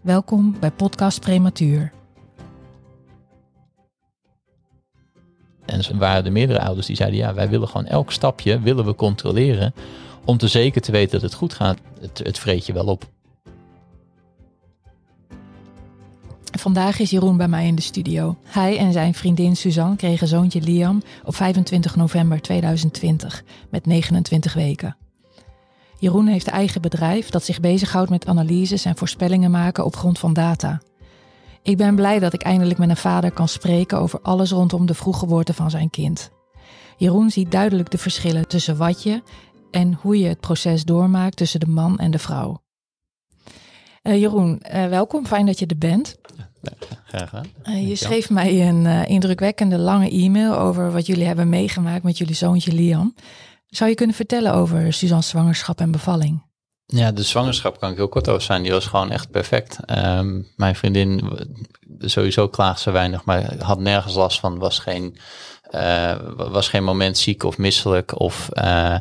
[0.00, 1.92] Welkom bij Podcast Prematuur.
[5.64, 8.94] En waren er meerdere ouders die zeiden: ja, wij willen gewoon elk stapje willen we
[8.94, 9.74] controleren
[10.24, 11.78] om te zeker te weten dat het goed gaat.
[12.00, 13.04] Het, het vreet je wel op.
[16.58, 18.36] Vandaag is Jeroen bij mij in de studio.
[18.42, 24.96] Hij en zijn vriendin Suzanne kregen zoontje Liam op 25 november 2020 met 29 weken.
[26.00, 30.18] Jeroen heeft een eigen bedrijf dat zich bezighoudt met analyses en voorspellingen maken op grond
[30.18, 30.80] van data.
[31.62, 34.94] Ik ben blij dat ik eindelijk met een vader kan spreken over alles rondom de
[34.94, 36.30] vroeggeboorte van zijn kind.
[36.96, 39.22] Jeroen ziet duidelijk de verschillen tussen wat je
[39.70, 42.62] en hoe je het proces doormaakt tussen de man en de vrouw.
[44.02, 45.26] Uh, Jeroen, uh, welkom.
[45.26, 46.16] Fijn dat je er bent.
[46.62, 46.72] Ja,
[47.04, 47.46] graag gedaan.
[47.64, 52.34] Uh, je schreef mij een indrukwekkende lange e-mail over wat jullie hebben meegemaakt met jullie
[52.34, 53.14] zoontje Liam.
[53.68, 56.46] Zou je kunnen vertellen over Suzanne's zwangerschap en bevalling?
[56.86, 58.62] Ja, de zwangerschap kan ik heel kort over zijn.
[58.62, 59.78] Die was gewoon echt perfect.
[59.90, 61.22] Um, mijn vriendin,
[61.98, 64.58] sowieso klaagde ze weinig, maar had nergens last van.
[64.58, 65.16] Was geen,
[65.70, 68.96] uh, was geen moment ziek of misselijk of uh,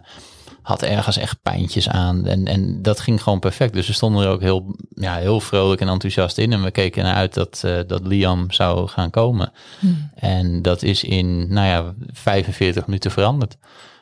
[0.61, 2.25] had ergens echt pijntjes aan.
[2.25, 3.73] En, en dat ging gewoon perfect.
[3.73, 6.53] Dus we stonden er ook heel, ja, heel vrolijk en enthousiast in.
[6.53, 9.51] En we keken naar uit dat, uh, dat Liam zou gaan komen.
[9.79, 10.09] Hmm.
[10.15, 13.57] En dat is in, nou ja, 45 minuten veranderd.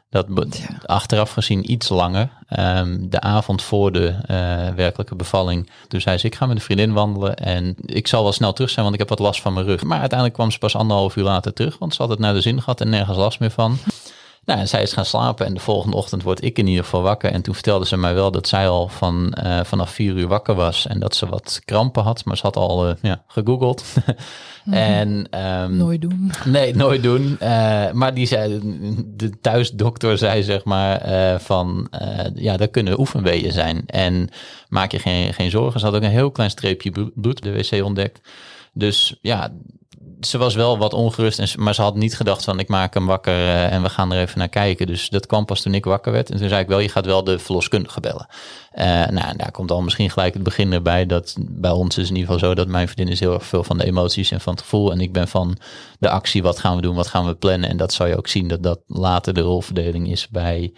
[0.10, 0.78] Dat ja.
[0.86, 2.30] achteraf gezien iets langer.
[2.60, 5.70] Um, de avond voor de uh, werkelijke bevalling.
[5.88, 8.70] Toen zei ze, ik ga met een vriendin wandelen en ik zal wel snel terug
[8.70, 9.84] zijn, want ik heb wat last van mijn rug.
[9.84, 12.42] Maar uiteindelijk kwam ze pas anderhalf uur later terug, want ze had het naar de
[12.42, 13.78] zin gehad en nergens last meer van.
[14.46, 17.02] Nou, en zij is gaan slapen en de volgende ochtend word ik in ieder geval
[17.02, 17.32] wakker.
[17.32, 20.56] En toen vertelde ze mij wel dat zij al van, uh, vanaf vier uur wakker
[20.56, 22.26] was en dat ze wat krampen had.
[22.26, 23.84] Maar ze had al uh, ja, gegoogeld.
[24.72, 26.32] en, um, nooit doen.
[26.46, 27.38] Nee, nooit doen.
[27.42, 28.60] Uh, maar die zei,
[29.06, 31.02] de thuisdokter zei zeg maar
[31.40, 31.88] van,
[32.36, 33.84] ja, dat kunnen oefenweeën zijn.
[33.86, 34.30] En
[34.68, 35.80] maak je geen, geen zorgen.
[35.80, 38.30] Ze had ook een heel klein streepje bloed de wc ontdekt.
[38.74, 39.52] Dus ja,
[40.20, 43.06] ze was wel wat ongerust, en, maar ze had niet gedacht van ik maak hem
[43.06, 44.88] wakker uh, en we gaan er even naar kijken.
[44.88, 46.30] Dus dat kwam pas toen ik wakker werd.
[46.30, 48.28] En toen zei ik wel, je gaat wel de verloskundige bellen.
[48.76, 51.06] Uh, nou, daar komt al misschien gelijk het begin erbij.
[51.06, 53.64] Dat bij ons is in ieder geval zo dat mijn vriendin is heel erg veel
[53.64, 54.92] van de emoties en van het gevoel.
[54.92, 55.58] En ik ben van
[56.00, 57.70] de actie, wat gaan we doen, wat gaan we plannen.
[57.70, 60.74] En dat zal je ook zien dat dat later de rolverdeling is bij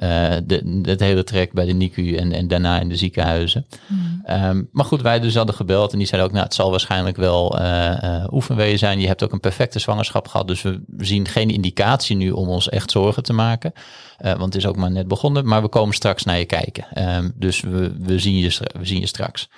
[0.00, 3.66] uh, de, het hele trek bij de NICU en, en daarna in de ziekenhuizen.
[3.86, 4.22] Mm.
[4.30, 7.16] Um, maar goed, wij dus hadden gebeld en die zeiden ook, nou, het zal waarschijnlijk
[7.16, 9.00] wel uh, uh, zijn.
[9.00, 12.68] Je hebt ook een perfecte zwangerschap gehad, dus we zien geen indicatie nu om ons
[12.68, 13.72] echt zorgen te maken.
[14.18, 17.14] want het is ook maar net begonnen, maar we komen straks naar je kijken.
[17.16, 19.48] Um, dus we, we, zien je, we zien je straks.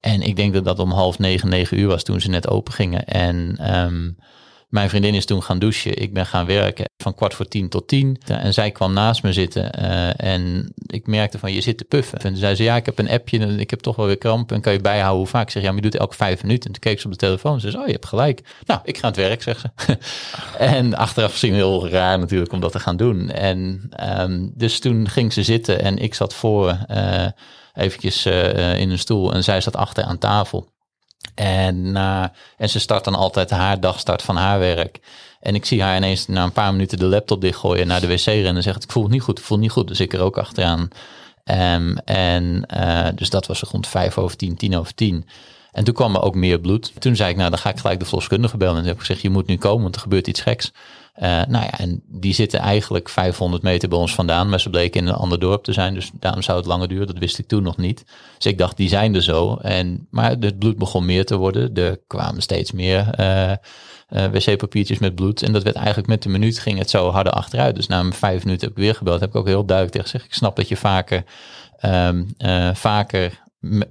[0.00, 2.72] En ik denk dat dat om half negen, negen uur was toen ze net open
[2.72, 3.04] gingen.
[3.04, 4.16] En um,
[4.72, 6.02] mijn vriendin is toen gaan douchen.
[6.02, 8.20] Ik ben gaan werken van kwart voor tien tot tien.
[8.26, 9.70] En zij kwam naast me zitten.
[9.82, 12.18] Uh, en ik merkte van, je zit te puffen.
[12.18, 14.52] En zei ze, ja, ik heb een appje en ik heb toch wel weer kramp.
[14.52, 15.42] En kan je bijhouden hoe vaak?
[15.42, 16.66] Ik zeg, ja, maar je doet elke vijf minuten.
[16.66, 17.60] En toen keek ze op de telefoon.
[17.60, 18.42] Ze zei, oh, je hebt gelijk.
[18.66, 19.98] Nou, ik ga aan het werk, zegt ze.
[20.58, 23.30] en achteraf gezien heel raar natuurlijk om dat te gaan doen.
[23.30, 26.78] En um, dus toen ging ze zitten en ik zat voor...
[26.90, 27.26] Uh,
[27.74, 30.71] eventjes uh, in een stoel en zij zat achter aan tafel.
[31.34, 32.24] En, uh,
[32.56, 35.00] en ze start dan altijd haar dagstart van haar werk.
[35.40, 38.24] En ik zie haar ineens na een paar minuten de laptop dichtgooien naar de wc
[38.24, 39.88] rennen en zegt: Ik voel het niet goed, ik voel het niet goed.
[39.88, 40.88] Dus ik er ook achteraan.
[41.44, 45.28] Um, en uh, dus dat was rond vijf over tien, tien over tien.
[45.72, 46.92] En toen kwam er ook meer bloed.
[46.98, 48.74] Toen zei ik, nou dan ga ik gelijk de verloskundige bellen.
[48.74, 50.72] En toen heb ik gezegd, je moet nu komen, want er gebeurt iets geks.
[51.16, 54.48] Uh, nou ja, en die zitten eigenlijk 500 meter bij ons vandaan.
[54.48, 55.94] Maar ze bleken in een ander dorp te zijn.
[55.94, 57.06] Dus daarom zou het langer duren.
[57.06, 58.04] Dat wist ik toen nog niet.
[58.36, 59.56] Dus ik dacht, die zijn er zo.
[59.56, 61.74] En, maar het bloed begon meer te worden.
[61.74, 65.42] Er kwamen steeds meer uh, uh, wc-papiertjes met bloed.
[65.42, 67.74] En dat werd eigenlijk met de minuut ging het zo harder achteruit.
[67.76, 69.20] Dus na vijf minuten heb ik weer gebeld.
[69.20, 70.30] Heb ik ook heel duidelijk tegen gezegd.
[70.30, 71.24] Ik snap dat je vaker,
[71.82, 72.34] um,
[72.74, 73.41] vaker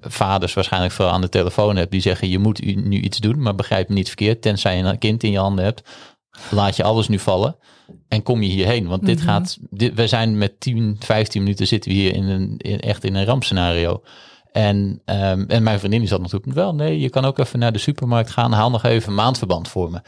[0.01, 1.91] vaders waarschijnlijk vooral aan de telefoon hebt.
[1.91, 3.41] Die zeggen, je moet nu iets doen.
[3.41, 4.41] Maar begrijp me niet verkeerd.
[4.41, 5.83] Tenzij je een kind in je handen hebt
[6.49, 7.55] laat je alles nu vallen
[8.07, 8.87] en kom je hierheen.
[8.87, 9.31] Want dit mm -hmm.
[9.31, 13.03] gaat, dit, we zijn met 10, 15 minuten zitten we hier in een, in, echt
[13.03, 14.03] in een rampscenario.
[14.51, 17.71] En, um, en mijn vriendin die zat natuurlijk wel, nee, je kan ook even naar
[17.71, 20.01] de supermarkt gaan, haal nog even maandverband voor me.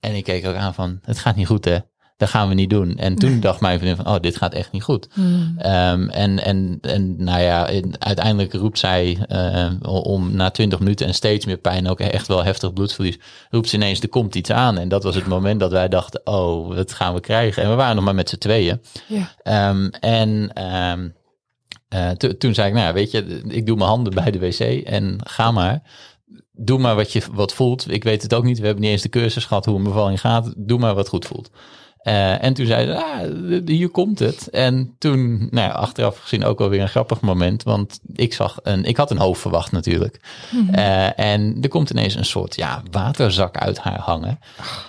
[0.00, 1.78] En ik keek ook aan van, het gaat niet goed hè.
[2.22, 2.96] Dat gaan we niet doen.
[2.96, 5.08] En toen dacht mijn vriendin van, oh, dit gaat echt niet goed.
[5.12, 5.54] Hmm.
[5.58, 11.06] Ehm, en, en, en nou ja, in- uiteindelijk roept zij eh, om na 20 minuten
[11.06, 13.18] en steeds meer pijn, ook echt wel heftig bloedverlies,
[13.50, 14.78] roept ze ineens, er komt iets aan.
[14.78, 17.62] En dat was het moment dat wij dachten, oh, wat gaan we krijgen?
[17.62, 18.80] En we waren nog maar met z'n tweeën.
[19.06, 19.34] Ja.
[19.42, 21.08] Ehm, en ehm,
[21.88, 24.38] eh, to- toen zei ik, nou ja, weet je, ik doe mijn handen bij de
[24.38, 25.82] wc en ga maar.
[26.52, 27.90] Doe maar wat je wat voelt.
[27.90, 28.58] Ik weet het ook niet.
[28.58, 30.52] We hebben niet eens de cursus gehad hoe een bevalling gaat.
[30.56, 31.50] Doe maar wat goed voelt.
[32.02, 34.48] Eh, en toen zei ze, ah, hier komt het.
[34.48, 37.62] En toen, nou ja, achteraf gezien ook alweer een grappig moment.
[37.62, 40.20] Want ik zag een, ik had een hoofd verwacht natuurlijk.
[40.72, 44.38] Eh, en er komt ineens een soort, ja, waterzak uit haar hangen.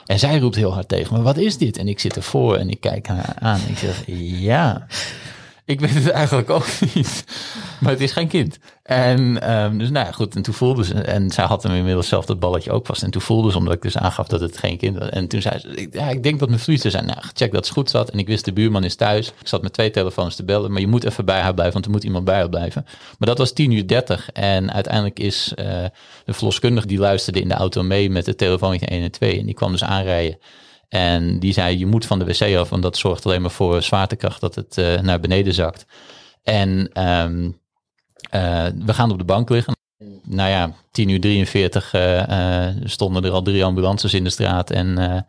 [0.06, 1.78] En zij roept heel hard tegen me, wat is dit?
[1.78, 3.60] En ik zit ervoor en ik kijk haar aan.
[3.60, 4.04] En ik zeg,
[4.42, 4.88] ja,
[5.66, 7.24] ik weet het eigenlijk ook niet.
[7.80, 8.58] Maar het is geen kind.
[8.84, 10.36] En ehm, dus nou ja, goed.
[10.36, 13.04] En toen voelde ze, en zij had hem inmiddels zelf dat balletje ook vast.
[13.04, 15.10] En toen voelde ze, omdat ik dus aangaf dat het geen kind was.
[15.10, 17.06] En toen zei ze, ik- ja, ik denk dat mijn vliezen zijn.
[17.06, 18.10] Nou, check dat het goed zat.
[18.10, 19.28] En ik wist, de buurman is thuis.
[19.28, 20.72] Ik zat met twee telefoons te bellen.
[20.72, 22.86] Maar je moet even bij haar blijven, want er moet iemand bij haar blijven.
[23.18, 24.30] Maar dat was 10 uur 30.
[24.32, 25.66] En uiteindelijk is eh,
[26.26, 29.40] de verloskundige, die luisterde in de auto mee met het telefoontje 1 en 2.
[29.40, 30.38] En die kwam dus aanrijden.
[30.94, 33.82] En die zei, je moet van de wc af, want dat zorgt alleen maar voor
[33.82, 35.86] zwaartekracht dat het eh, naar beneden zakt.
[36.44, 37.52] En ehm,
[38.30, 39.76] eh, we gaan op de bank liggen.
[40.24, 45.26] Nou ja, 10 uur 43 eh, stonden er al drie ambulances in de straat en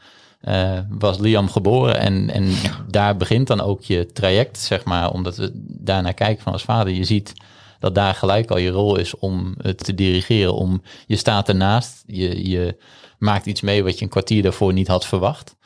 [0.88, 1.98] was Liam geboren.
[1.98, 2.52] En, en
[2.90, 6.92] daar begint dan ook je traject, zeg maar, omdat we daarnaar kijken van als vader.
[6.92, 7.32] Je ziet
[7.78, 10.54] dat daar gelijk al je rol is om het te dirigeren.
[10.54, 12.76] Om, je staat ernaast, je, je
[13.18, 15.56] maakt iets mee wat je een kwartier daarvoor niet had verwacht.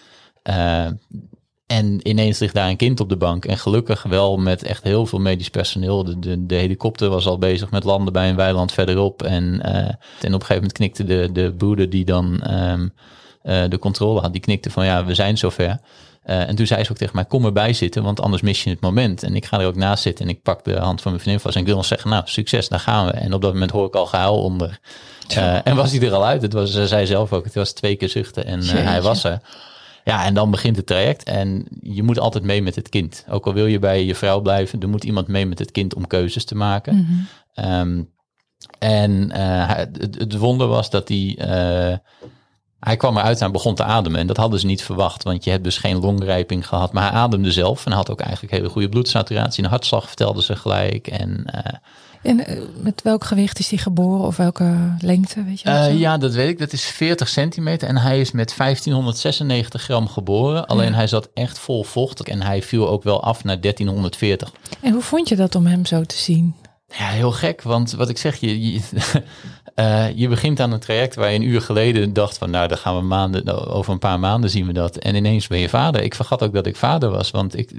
[0.42, 0.88] Eh,
[1.66, 3.44] en ineens ligt daar een kind op de bank.
[3.44, 6.04] En gelukkig wel met echt heel veel medisch personeel.
[6.04, 9.22] De, de, de helikopter was al bezig met landen bij een weiland verderop.
[9.22, 12.88] En, eh, en op een gegeven moment knikte de, de broeder die dan ehm,
[13.42, 14.32] eh, de controle had.
[14.32, 15.80] Die knikte van ja, we zijn zover.
[16.28, 18.70] Eh, en toen zei ze ook tegen mij, kom erbij zitten, want anders mis je
[18.70, 19.22] het moment.
[19.22, 21.42] En ik ga er ook naast zitten en ik pak de hand van mijn vriendin
[21.42, 21.54] vast.
[21.54, 23.12] En ik wil nog zeggen, nou, succes, daar gaan we.
[23.12, 24.78] En op dat moment hoor ik al gehuil onder.
[25.28, 26.42] Eh, en was hij er al uit.
[26.42, 29.24] Het was, ze zei zelf ook, het was twee keer zuchten en eh, hij was
[29.24, 29.40] er.
[30.04, 31.22] Ja, en dan begint het traject.
[31.22, 33.24] En je moet altijd mee met het kind.
[33.28, 35.94] Ook al wil je bij je vrouw blijven, er moet iemand mee met het kind
[35.94, 37.26] om keuzes te maken.
[37.54, 38.02] Ehm,
[38.78, 41.38] en het, het wonder was dat hij...
[42.80, 44.20] hij kwam eruit en begon te ademen.
[44.20, 46.92] En dat hadden ze niet verwacht, want je hebt dus geen longrijping gehad.
[46.92, 49.64] Maar hij ademde zelf en had ook eigenlijk hele goede bloedsaturatie.
[49.64, 51.06] Een hartslag vertelde ze gelijk.
[51.06, 51.72] En eh,
[52.22, 56.18] En eh, met welk gewicht is hij geboren of welke lengte, weet je Eh, ja,
[56.18, 56.58] dat weet ik.
[56.58, 60.66] Dat is 40 centimeter en hij is met 1596 gram geboren.
[60.66, 64.52] Alleen hij zat echt vol vocht en hij viel ook wel af naar 1340.
[64.80, 66.54] En hoe vond je dat om hem zo te zien?
[66.96, 68.80] Ja, heel gek, want wat ik zeg, je, je,
[69.78, 72.78] eh, je begint aan een traject waar je een uur geleden dacht van, nou, dan
[72.78, 74.96] gaan we maanden, over een paar maanden zien we dat.
[74.96, 76.02] En ineens ben je vader.
[76.02, 77.70] Ik vergat ook dat ik vader was, want ik,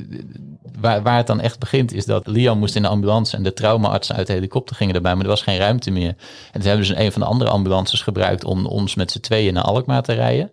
[0.80, 3.54] waar, waar het dan echt begint is dat Liam moest in de ambulance en de
[3.54, 6.16] traumaartsen uit de helikopter gingen erbij, maar er was geen ruimte meer.
[6.52, 9.54] En toen hebben ze een van de andere ambulances gebruikt om ons met z'n tweeën
[9.54, 10.52] naar Alkmaar te rijden.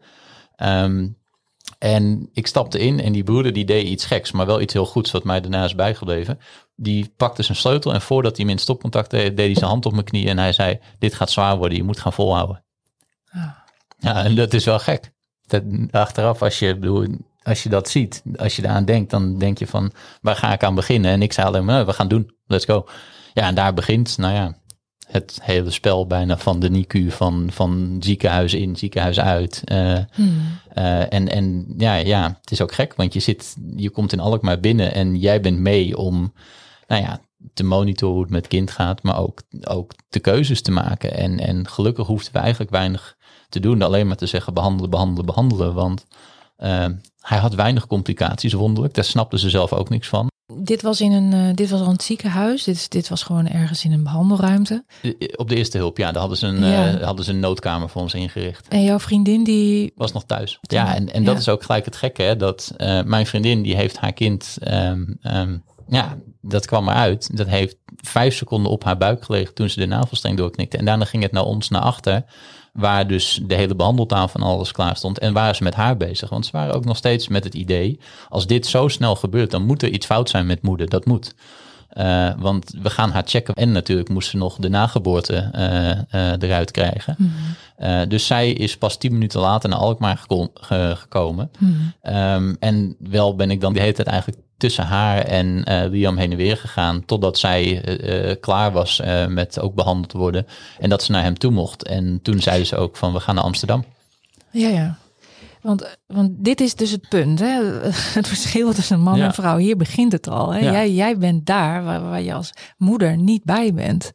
[0.56, 1.06] Ehm,
[1.78, 4.86] en ik stapte in en die broeder die deed iets geks, maar wel iets heel
[4.86, 6.38] goeds wat mij daarna is bijgebleven.
[6.76, 9.86] Die pakte zijn sleutel en voordat hij me in stopcontact deed, deed hij zijn hand
[9.86, 12.64] op mijn knie en hij zei, dit gaat zwaar worden, je moet gaan volhouden.
[13.30, 13.48] Ah.
[13.98, 15.12] Ja, en dat is wel gek.
[15.46, 17.06] Dat, achteraf, als je, bedoel,
[17.42, 20.64] als je dat ziet, als je daaraan denkt, dan denk je van, waar ga ik
[20.64, 21.10] aan beginnen?
[21.10, 22.86] En ik zei alleen maar, nou, we gaan doen, let's go.
[23.32, 24.56] Ja, en daar begint, nou ja,
[25.06, 29.62] het hele spel bijna van de NICU, van, van ziekenhuis in, ziekenhuis uit.
[29.64, 34.12] Eh, eh, en, en ja, ja, het is ook gek, want je zit, je komt
[34.12, 36.32] in Alkmaar binnen en jij bent mee om,
[36.86, 37.20] nou ja,
[37.54, 41.14] te monitoren hoe het met kind gaat, maar ook, ook de keuzes te maken.
[41.16, 43.16] En, en gelukkig hoefden we eigenlijk weinig
[43.48, 45.74] te doen, alleen maar te zeggen behandelen, behandelen, behandelen.
[45.74, 46.04] Want
[46.56, 46.86] eh,
[47.20, 48.94] hij had weinig complicaties, wonderlijk.
[48.94, 50.28] Daar snapten ze zelf ook niks van.
[50.62, 52.64] Dit was in een, eh, dit was al een ziekenhuis.
[52.64, 54.84] Dit, dit was gewoon ergens in een behandelruimte.
[55.02, 56.92] Eh, Op de eerste hulp, ja, daar hadden ze een, Ja.
[56.98, 58.68] eh, hadden ze een noodkamer voor ons ingericht.
[58.68, 59.92] En jouw vriendin die.
[59.96, 60.58] was nog thuis.
[60.60, 61.40] Ja, en, en dat Ja.
[61.40, 65.04] is ook gelijk het gekke, hè, dat eh, mijn vriendin die heeft haar kind, ehm,
[65.22, 65.56] ehm,
[65.88, 67.36] ja, dat kwam eruit.
[67.36, 70.76] Dat heeft vijf seconden op haar buik gelegen toen ze de navelstreng doorknikte.
[70.76, 72.24] En daarna ging het naar ons, naar achter,
[72.72, 75.18] waar dus de hele behandeltafel en alles klaar stond.
[75.18, 78.00] En waren ze met haar bezig, want ze waren ook nog steeds met het idee,
[78.28, 80.88] als dit zo snel gebeurt, dan moet er iets fout zijn met moeder.
[80.88, 81.34] Dat moet.
[81.88, 83.54] Eh, want we gaan haar checken.
[83.54, 87.16] En natuurlijk moest ze nog de nageboorte eh, eh, eruit krijgen.
[87.76, 91.50] Eh, dus zij is pas tien minuten later naar Alkmaar geko- ge- gekomen.
[92.02, 96.16] Ehm, en wel ben ik dan de hele tijd eigenlijk tussen haar en eh, Liam
[96.16, 97.04] heen en weer gegaan.
[97.04, 100.46] Totdat zij eh, eh, klaar was eh, met ook behandeld worden.
[100.78, 101.84] En dat ze naar hem toe mocht.
[101.84, 103.84] En toen zeiden ze ook van we gaan naar Amsterdam.
[104.50, 104.98] Ja, ja.
[105.62, 107.80] Want, want dit is dus het punt, hè?
[108.18, 109.24] het verschil tussen man Ja.
[109.24, 109.56] en vrouw.
[109.56, 110.52] Hier begint het al.
[110.52, 110.58] Hè?
[110.58, 110.72] Ja.
[110.72, 114.12] Jij, jij bent daar waar, waar je als moeder niet bij bent.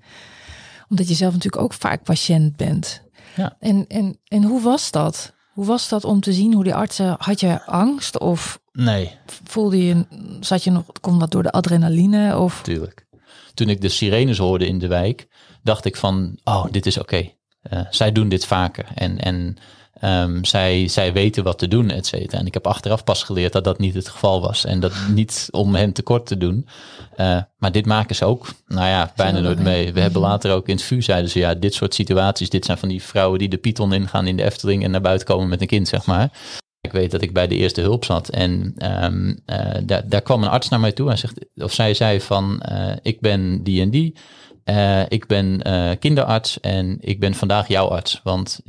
[0.89, 3.01] Omdat je zelf natuurlijk ook vaak patiënt bent.
[3.35, 3.55] Ja.
[3.59, 5.33] En, en, en hoe was dat?
[5.53, 7.15] Hoe was dat om te zien hoe die artsen...
[7.19, 10.05] Had je angst of Nee, voelde je...
[10.39, 10.83] Zat je nog...
[11.01, 12.37] Kon wat door de adrenaline?
[12.37, 13.05] Of, natuurlijk.
[13.53, 15.27] Toen ik de sirenes hoorde in de wijk,
[15.63, 17.29] dacht ik van, oh, dit is oké.
[17.61, 19.57] Eh, zij doen dit vaker en, en
[19.93, 22.39] ehm, zij, zij weten wat te doen, et cetera.
[22.39, 24.65] En ik heb achteraf pas geleerd dat dat niet het geval was.
[24.65, 26.67] En dat niet om hen tekort te doen.
[27.15, 29.93] Eh, maar dit maken ze ook, nou ja, bijna nooit mee.
[29.93, 32.77] We hebben later ook in het VU zeiden ze, ja, dit soort situaties, dit zijn
[32.77, 35.61] van die vrouwen die de Python ingaan in de Efteling en naar buiten komen met
[35.61, 36.31] een kind, zeg maar.
[36.81, 40.43] Ik weet dat ik bij de eerste hulp zat en ehm, eh, daar, daar kwam
[40.43, 43.81] een arts naar mij toe en zegt, of zij zei van, eh, ik ben die
[43.81, 44.15] en die,
[44.63, 45.61] Eh, ik ben
[45.99, 48.61] kinderarts en ik ben vandaag jouw arts, want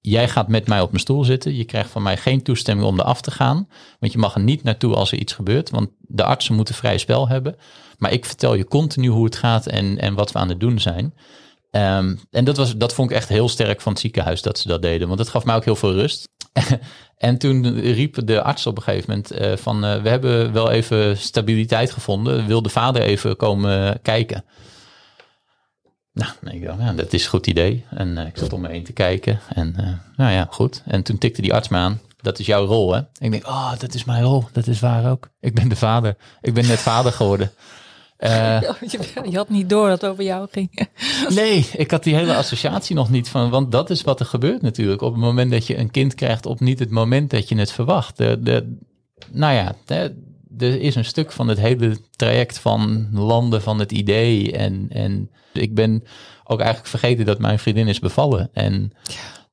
[0.00, 3.00] jij gaat met mij op mijn stoel zitten, je krijgt van mij geen toestemming om
[3.00, 3.68] eraf te gaan,
[4.00, 6.98] want je mag er niet naartoe als er iets gebeurt, want de artsen moeten vrij
[6.98, 7.56] spel hebben,
[7.98, 10.80] maar ik vertel je continu hoe het gaat en, en wat we aan het doen
[10.80, 11.14] zijn.
[11.72, 14.68] Ehm, en dat, was, dat vond ik echt heel sterk van het ziekenhuis dat ze
[14.68, 15.06] dat deden.
[15.06, 16.28] Want dat gaf mij ook heel veel rust.
[17.16, 19.84] en toen riep de arts op een gegeven moment eh, van...
[19.84, 22.46] eh, we hebben wel even stabiliteit gevonden.
[22.46, 24.44] Wil de vader even komen kijken?
[26.12, 27.84] Nou, ik dacht, ja, dat is een goed idee.
[27.90, 29.40] En eh, ik zat om me heen te kijken.
[29.48, 30.82] En nou ja, goed.
[30.86, 32.00] En toen tikte die arts me aan.
[32.20, 33.00] Dat is jouw rol, hè?
[33.18, 34.44] Ik denk, oh, dat is mijn rol.
[34.52, 35.28] Dat is waar ook.
[35.40, 36.16] Ik ben de vader.
[36.40, 37.50] Ik ben net vader geworden.
[38.22, 38.60] Eh,
[39.30, 40.88] je had niet door dat het over jou ging.
[41.34, 43.50] Nee, ik had die hele associatie nog niet van.
[43.50, 45.02] Want dat is wat er gebeurt natuurlijk.
[45.02, 47.72] Op het moment dat je een kind krijgt, op niet het moment dat je het
[47.72, 48.16] verwacht.
[48.16, 48.76] De, de,
[49.30, 50.14] nou ja, de-
[50.58, 54.52] er is een stuk van het hele traject van landen van het idee.
[54.52, 56.04] En, en ik ben
[56.44, 58.50] ook eigenlijk vergeten dat mijn vriendin is bevallen.
[58.52, 58.92] En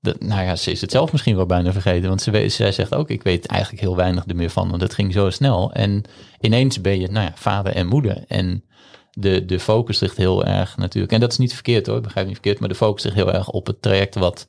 [0.02, 2.08] dat, nou ja, ze is het zelf misschien wel bijna vergeten.
[2.10, 4.70] Want ze, zij zegt ook, ik weet eigenlijk heel weinig er meer van.
[4.70, 5.74] Want het ging zo snel.
[5.74, 6.04] En
[6.40, 8.24] ineens ben je, nou ja, vader en moeder.
[8.28, 8.64] En
[9.12, 11.14] de, de focus ligt heel erg natuurlijk.
[11.14, 12.60] En dat is niet verkeerd hoor, begrijp niet verkeerd.
[12.60, 14.48] Maar de focus ligt heel erg op het traject wat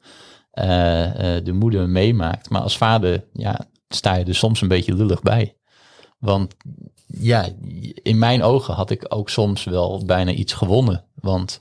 [0.50, 2.50] eh, eh, de moeder meemaakt.
[2.50, 5.56] Maar als vader, ja, sta je er soms een beetje lullig bij.
[6.18, 6.54] Want
[7.06, 7.48] ja,
[8.02, 11.04] in mijn ogen had ik ook soms wel bijna iets gewonnen.
[11.14, 11.60] Want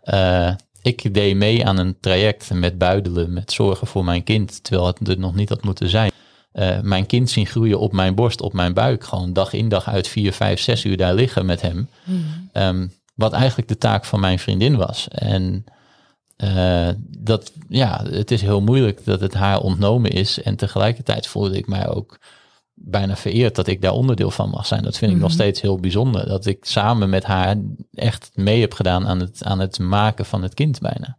[0.00, 4.86] eh, ik deed mee aan een traject met buidelen, met zorgen voor mijn kind, terwijl
[4.86, 6.10] het er nog niet had moeten zijn.
[6.52, 9.04] Eh, mijn kind zien groeien op mijn borst, op mijn buik.
[9.04, 11.88] Gewoon dag in dag uit vier, vijf, zes uur daar liggen met hem.
[12.52, 15.08] Ehm, wat eigenlijk de taak van mijn vriendin was.
[15.08, 15.64] En
[16.36, 20.42] eh, dat, ja, het is heel moeilijk dat het haar ontnomen is.
[20.42, 22.18] En tegelijkertijd voelde ik mij ook
[22.82, 24.82] bijna vereerd dat ik daar onderdeel van mag zijn.
[24.82, 26.28] Dat vind ik nog steeds heel bijzonder.
[26.28, 27.56] Dat ik samen met haar
[27.92, 31.18] echt mee heb gedaan aan het, aan het maken van het kind bijna.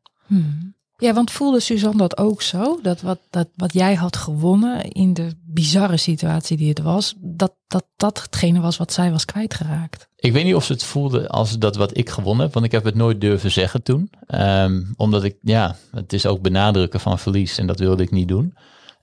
[0.98, 2.80] Ja, want voelde Suzanne dat ook zo?
[2.82, 7.54] Dat wat, dat wat jij had gewonnen in de bizarre situatie die het was, dat
[7.68, 10.08] dat, dat hetgene was wat zij was kwijtgeraakt?
[10.16, 12.72] Ik weet niet of ze het voelde als dat wat ik gewonnen heb, want ik
[12.72, 14.10] heb het nooit durven zeggen toen.
[14.28, 18.28] Ehm, omdat ik, ja, het is ook benadrukken van verlies en dat wilde ik niet
[18.28, 18.54] doen.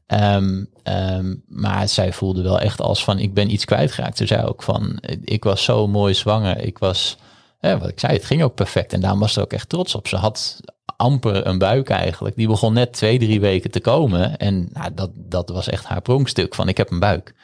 [0.09, 4.17] Ehm, ehm, maar zij voelde wel echt als van, ik ben iets kwijtgeraakt.
[4.17, 6.59] Ze zei ook van, ik was zo mooi zwanger.
[6.59, 7.17] Ik was,
[7.61, 8.93] wat ik zei, het ging ook perfect.
[8.93, 10.09] En daarom was ze ook echt trots op.
[10.09, 10.61] Ze had
[10.97, 12.37] amper een buik eigenlijk.
[12.37, 14.37] Die begon net twee, drie weken te komen.
[14.37, 17.35] En nou, dat, dat was echt haar pronkstuk van, ik heb een buik.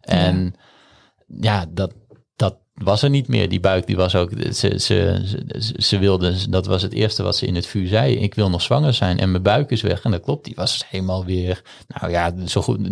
[0.00, 0.54] En
[1.26, 1.92] ja, dat
[2.74, 3.48] was er niet meer.
[3.48, 7.36] Die buik, die was ook, ze, ze, ze, ze wilde, dat was het eerste wat
[7.36, 8.16] ze in het vuur zei.
[8.16, 10.02] Ik wil nog zwanger zijn en mijn buik is weg.
[10.02, 12.82] En dat klopt, die was helemaal weer, nou ja, zo goed 90%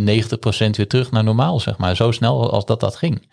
[0.70, 1.96] weer terug naar normaal, zeg maar.
[1.96, 3.28] Zo snel als dat dat ging.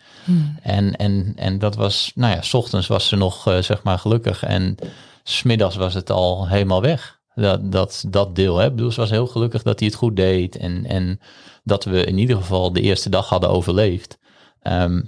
[0.62, 3.98] En, en, en dat was, nou ja, s ochtends was ze nog, eh, zeg maar,
[3.98, 4.42] gelukkig.
[4.42, 4.76] En
[5.22, 7.18] smiddags was het al helemaal weg.
[7.34, 8.66] Dat, dat, dat deel, hè.
[8.66, 10.56] Ik bedoel, ze was heel gelukkig dat hij het goed deed.
[10.56, 11.20] En, en
[11.64, 14.18] dat we in ieder geval de eerste dag hadden overleefd.
[14.62, 15.00] Ehm,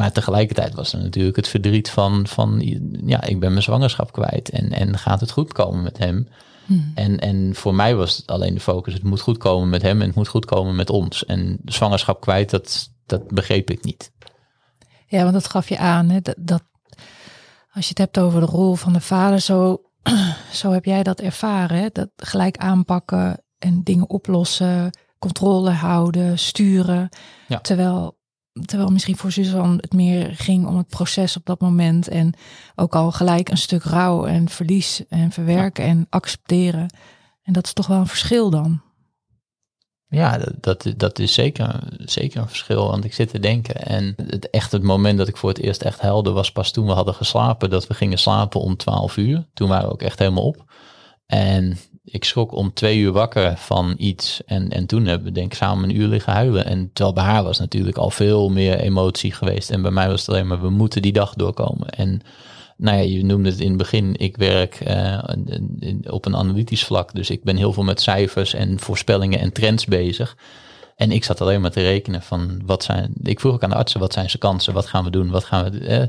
[0.00, 2.60] maar tegelijkertijd was er natuurlijk het verdriet van, van
[3.04, 4.50] ja, ik ben mijn zwangerschap kwijt.
[4.50, 6.28] En, en gaat het goed komen met hem?
[6.94, 10.00] En, en voor mij was het alleen de focus, het moet goed komen met hem
[10.00, 11.24] en het moet goed komen met ons.
[11.24, 14.12] En de zwangerschap kwijt, dat, dat begreep ik niet.
[15.06, 16.62] Ja, want dat gaf je aan, hè, dat, dat
[17.72, 19.82] als je het hebt over de rol van de vader, zo,
[20.52, 21.78] zo heb jij dat ervaren.
[21.78, 21.88] Hè?
[21.92, 27.08] Dat gelijk aanpakken en dingen oplossen, controle houden, sturen.
[27.48, 27.60] Ja.
[27.60, 28.18] Terwijl,
[28.64, 32.08] terwijl misschien voor Suzanne het meer ging om het proces op dat moment.
[32.08, 32.34] En
[32.74, 36.94] ook al gelijk een stuk rouw en verlies en verwerken en accepteren.
[37.42, 38.80] En dat is toch wel een verschil dan.
[40.08, 42.86] Ja, dat, dat, is zeker, zeker een verschil.
[42.88, 43.74] Want ik zit te denken.
[43.74, 46.86] En het, echt het moment dat ik voor het eerst echt huilde was pas toen
[46.86, 47.70] we hadden geslapen.
[47.70, 49.46] Dat we gingen slapen om 12 uur.
[49.54, 50.64] Toen waren we ook echt helemaal op.
[51.26, 51.78] En
[52.10, 54.40] ik schrok om twee uur wakker van iets.
[54.46, 56.64] En, en toen hebben we denk ik samen een uur liggen huilen.
[56.64, 59.70] En terwijl bij haar was natuurlijk al veel meer emotie geweest.
[59.70, 61.88] En bij mij was het alleen maar, we moeten die dag doorkomen.
[61.88, 62.22] En
[62.76, 65.22] nou ja, je noemde het in het begin, ik werk uh,
[66.06, 67.14] op een analytisch vlak.
[67.14, 70.36] Dus ik ben heel veel met cijfers en voorspellingen en trends bezig.
[71.00, 73.12] En ik zat alleen maar te rekenen van wat zijn.
[73.22, 74.74] Ik vroeg ook aan de artsen, wat zijn zijn kansen?
[74.74, 75.30] Wat gaan we doen?
[75.30, 75.78] Wat gaan we.
[75.78, 76.06] Eh,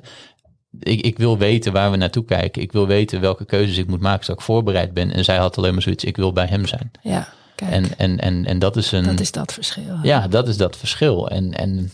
[0.79, 2.61] ik, ik wil weten waar we naartoe kijken.
[2.61, 5.11] Ik wil weten welke keuzes ik moet maken zodat ik voorbereid ben.
[5.11, 6.91] En zij had alleen maar zoiets, ik wil bij hem zijn.
[7.01, 7.71] Ja, kijk.
[7.71, 9.03] En, en, en, en dat is een.
[9.03, 9.97] Dat is dat verschil.
[10.03, 11.29] Ja, dat is dat verschil.
[11.29, 11.91] En, en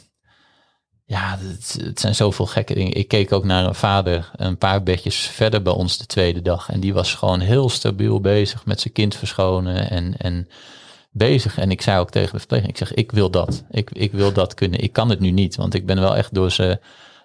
[1.06, 2.94] ja, het, het, zijn zoveel gekke dingen.
[2.94, 6.70] Ik keek ook naar een vader een paar bedjes verder bij ons de tweede dag.
[6.70, 10.48] En die was gewoon heel stabiel bezig met zijn kind verschonen en, en
[11.12, 11.58] bezig.
[11.58, 13.64] En ik zei ook tegen de verpleging, ik zeg, ik wil dat.
[13.72, 14.80] Ik, ik wil dat kunnen.
[14.80, 16.80] Ik kan het nu niet, want ik ben wel echt door ze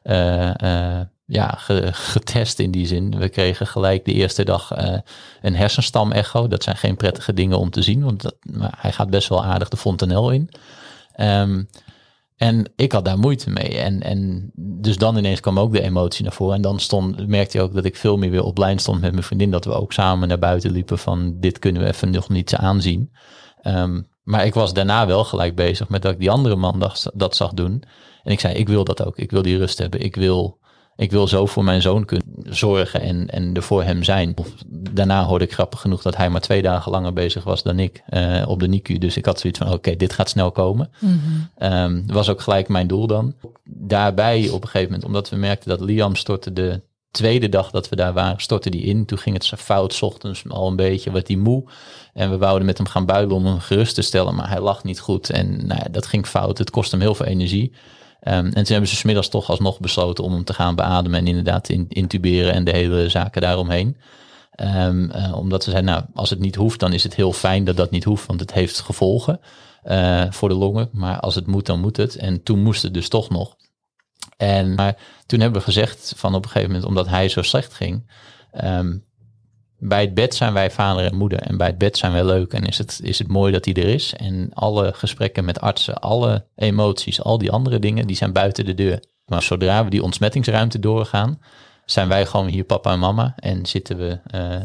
[0.04, 1.00] uh, uh,
[1.32, 1.54] ja,
[1.92, 3.18] getest in die zin.
[3.18, 4.98] We kregen gelijk de eerste dag uh,
[5.42, 6.48] een hersenstam-echo.
[6.48, 8.34] Dat zijn geen prettige dingen om te zien, want dat,
[8.76, 10.50] hij gaat best wel aardig de fontanel in.
[11.16, 11.68] Um,
[12.36, 13.78] en ik had daar moeite mee.
[13.78, 16.54] En, en dus dan ineens kwam ook de emotie naar voren.
[16.54, 19.12] En dan stond, merkte je ook dat ik veel meer weer op lijn stond met
[19.12, 19.50] mijn vriendin.
[19.50, 23.12] Dat we ook samen naar buiten liepen van dit kunnen we even nog niet aanzien.
[23.62, 27.10] Um, maar ik was daarna wel gelijk bezig met dat ik die andere man dat,
[27.14, 27.82] dat zag doen.
[28.22, 29.18] En ik zei, ik wil dat ook.
[29.18, 30.00] Ik wil die rust hebben.
[30.00, 30.60] Ik wil
[30.96, 34.34] ik wil zo voor mijn zoon kunnen zorgen en, en er voor hem zijn.
[34.68, 38.02] Daarna hoorde ik grappig genoeg dat hij maar twee dagen langer bezig was dan ik
[38.10, 38.98] uh, op de NICU.
[38.98, 40.90] Dus ik had zoiets van, oké, dit gaat snel komen.
[40.98, 41.20] Mm
[41.58, 42.06] -hmm.
[42.06, 43.34] was ook gelijk mijn doel dan.
[43.64, 46.80] Daarbij op een gegeven moment, omdat we merkten dat Liam stortte de
[47.12, 49.04] tweede dag dat we daar waren, stortte die in.
[49.04, 51.64] Toen ging het zo fout, s ochtends al een beetje, wat hij moe.
[52.12, 54.84] En we wouden met hem gaan builen om hem gerust te stellen, maar hij lag
[54.84, 55.30] niet goed.
[55.30, 56.58] En nou ja, dat ging fout.
[56.58, 57.72] Het kostte hem heel veel energie.
[58.28, 61.26] Um, en toen hebben ze smiddags toch alsnog besloten om hem te gaan beademen en
[61.26, 63.96] inderdaad in, intuberen en de hele zaken daaromheen.
[64.60, 67.64] Um, uh, omdat ze zeiden, nou, als het niet hoeft, dan is het heel fijn
[67.64, 69.40] dat dat niet hoeft, want het heeft gevolgen
[69.84, 70.88] uh, voor de longen.
[70.92, 72.16] Maar als het moet, dan moet het.
[72.16, 73.56] En toen moest het dus toch nog.
[74.36, 77.74] En maar toen hebben we gezegd van op een gegeven moment, omdat hij zo slecht
[77.74, 78.10] ging,
[78.64, 79.04] um,
[79.84, 81.38] bij het bed zijn wij vader en moeder.
[81.38, 82.52] En bij het bed zijn wij leuk.
[82.52, 84.14] En is het, is het mooi dat hij er is.
[84.14, 88.74] En alle gesprekken met artsen, alle emoties, al die andere dingen, die zijn buiten de
[88.74, 89.02] deur.
[89.26, 91.40] Maar zodra we die ontsmettingsruimte doorgaan,
[91.84, 93.32] zijn wij gewoon hier papa en mama.
[93.36, 94.62] En zitten we uh,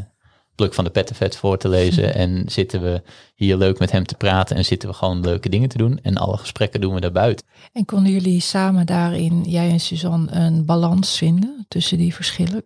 [0.55, 2.15] Pluk van de Pettenvet voor te lezen.
[2.15, 3.01] En zitten we
[3.35, 4.55] hier leuk met hem te praten.
[4.55, 5.99] En zitten we gewoon leuke dingen te doen.
[6.01, 7.45] En alle gesprekken doen we daarbuiten.
[7.73, 12.65] En konden jullie samen daarin, jij en Suzanne, een balans vinden tussen die verschillen?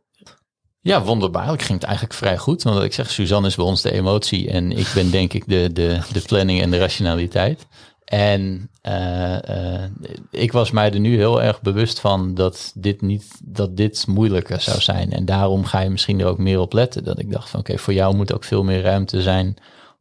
[0.83, 2.63] Ja, wonderbaarlijk ging het eigenlijk vrij goed.
[2.63, 5.69] Want ik zeg, Suzanne is bij ons de emotie en ik ben denk ik de,
[5.73, 7.67] de, de planning en de rationaliteit.
[8.05, 9.83] En uh, uh,
[10.31, 14.61] ik was mij er nu heel erg bewust van dat dit niet, dat dit moeilijker
[14.61, 15.11] zou zijn.
[15.11, 17.03] En daarom ga je misschien er ook meer op letten.
[17.03, 19.57] Dat ik dacht van oké, voor jou moet ook veel meer ruimte zijn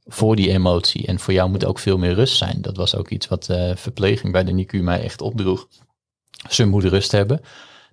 [0.06, 1.06] voor die emotie.
[1.06, 2.62] En voor jou moet ook veel meer rust zijn.
[2.62, 5.68] Dat was ook iets wat uh, verpleging bij de NICU mij echt opdroeg.
[6.48, 7.40] Ze moet rust hebben.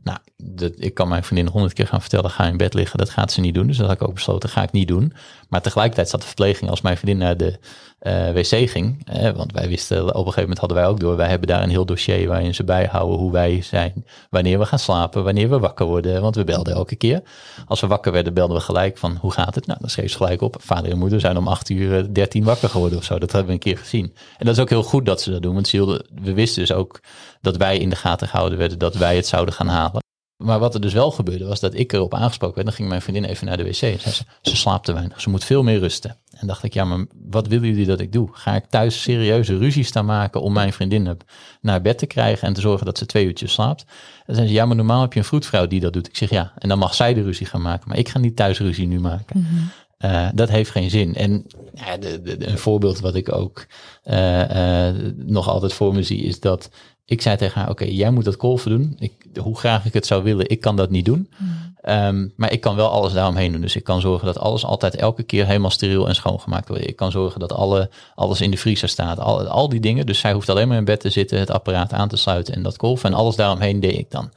[0.04, 2.98] Nou, dat, ik kan mijn vriendin honderd keer gaan vertellen, ga in bed liggen.
[2.98, 3.68] Dat gaat ze niet doen.
[3.68, 5.14] Dus dat had ik ook besloten, ga ik niet doen.
[5.50, 7.60] Maar tegelijkertijd zat de verpleging als mijn vriendin naar de
[8.02, 9.02] uh, wc ging.
[9.06, 11.16] Eh, want wij wisten, op een gegeven moment hadden wij ook door.
[11.16, 14.06] Wij hebben daar een heel dossier waarin ze bijhouden hoe wij zijn.
[14.30, 16.22] Wanneer we gaan slapen, wanneer we wakker worden.
[16.22, 17.22] Want we belden elke keer.
[17.66, 19.68] Als we wakker werden, belden we gelijk van hoe gaat het?
[19.68, 20.56] Nou, dan schreef ze gelijk op.
[20.60, 23.20] Vader en moeder zijn om acht uur dertien wakker geworden of zo.
[23.20, 24.14] Dat hebben we een keer gezien.
[24.38, 25.54] En dat is ook heel goed dat ze dat doen.
[25.54, 27.00] Want ze we wisten dus ook
[27.42, 30.07] dat wij in de gaten gehouden werden dat wij het zouden gaan halen.
[30.38, 32.68] Maar wat er dus wel gebeurde, was dat ik erop aangesproken werd.
[32.68, 33.74] Dan ging mijn vriendin even naar de wc.
[33.74, 35.22] Ze, ze slaapt te weinig.
[35.22, 36.18] Ze moet veel meer rusten.
[36.32, 38.30] En dacht ik, ja, maar wat willen jullie dat ik doe?
[38.32, 41.18] Ga ik thuis serieuze ruzie staan maken om mijn vriendin
[41.62, 43.86] naar bed te krijgen en te zorgen dat ze twee uurtjes slaapt?
[44.26, 46.08] En zei ze, ja, maar normaal heb je een vroedvrouw die dat doet.
[46.08, 47.90] Ik zeg, ja, en dan mag zij de ruzie gaan maken.
[47.90, 49.40] Maar ik ga niet thuis ruzie nu maken.
[49.40, 50.12] Mm -hmm.
[50.12, 51.16] uh, dat heeft geen zin.
[51.16, 53.66] En ja, de, de, een voorbeeld wat ik ook
[54.06, 56.70] uh, uh, nog altijd voor me zie, is dat
[57.08, 58.96] ik zei tegen haar, oké, okay, jij moet dat kolven doen.
[59.00, 61.30] Ik, hoe graag ik het zou willen, ik kan dat niet doen.
[61.38, 61.76] Mm.
[61.90, 63.62] Um, maar ik kan wel alles daaromheen doen.
[63.62, 66.88] Dus ik kan zorgen dat alles altijd elke keer helemaal steriel en schoongemaakt wordt.
[66.88, 69.20] Ik kan zorgen dat alle, alles in de vriezer staat.
[69.20, 70.06] Al, al die dingen.
[70.06, 72.64] Dus zij hoeft alleen maar in bed te zitten, het apparaat aan te sluiten en
[72.64, 73.10] dat kolven.
[73.10, 74.32] En alles daaromheen deed ik dan.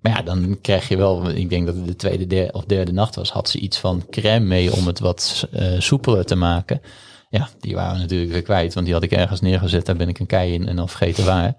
[0.00, 2.92] Maar ja, dan krijg je wel, ik denk dat het de tweede derde, of derde
[2.92, 6.80] nacht was, had ze iets van crème mee om het wat uh, soepeler te maken.
[7.28, 9.86] Ja, die waren we natuurlijk weer kwijt, want die had ik ergens neergezet.
[9.86, 11.54] Daar ben ik een kei in en dan vergeten waar.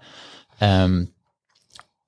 [0.60, 1.12] Um,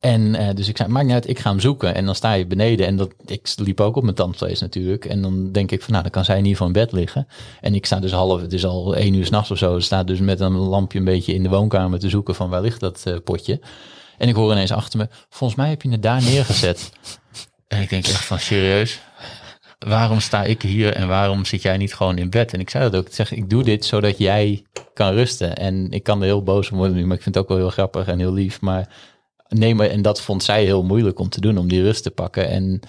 [0.04, 1.94] en uh, dus ik zei, maakt niet uit, ik ga hem zoeken.
[1.94, 5.04] En dan sta je beneden en dat, ik liep ook op mijn tandvlees natuurlijk.
[5.04, 7.28] En dan denk ik van, nou, dan kan zij in ieder geval in bed liggen.
[7.60, 9.80] En ik sta dus half, het is al één uur s'nachts of zo.
[9.80, 12.80] sta dus met een lampje een beetje in de woonkamer te zoeken van waar ligt
[12.80, 13.60] dat uh, potje.
[14.18, 16.92] En ik hoor ineens achter me, volgens mij heb je het daar neergezet.
[17.68, 19.00] En ik denk echt van, serieus?
[19.84, 22.52] Waarom sta ik hier en waarom zit jij niet gewoon in bed?
[22.52, 23.06] En ik zei dat ook.
[23.06, 25.56] Ik zeg, ik doe dit zodat jij kan rusten.
[25.56, 27.58] En ik kan er heel boos om worden nu, maar ik vind het ook wel
[27.58, 28.60] heel grappig en heel lief.
[28.60, 28.88] Maar
[29.48, 32.10] nee, maar en dat vond zij heel moeilijk om te doen, om die rust te
[32.10, 32.48] pakken.
[32.48, 32.80] En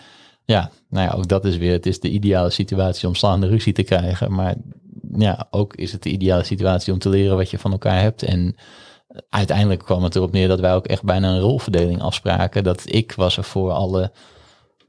[0.45, 3.73] ja, nou ja, ook dat is weer, het is de ideale situatie om slaande ruzie
[3.73, 4.33] te krijgen.
[4.33, 4.55] Maar
[5.17, 8.23] ja, ook is het de ideale situatie om te leren wat je van elkaar hebt.
[8.23, 8.55] En
[9.29, 12.63] uiteindelijk kwam het erop neer dat wij ook echt bijna een rolverdeling afspraken.
[12.63, 14.11] Dat ik was er voor alle,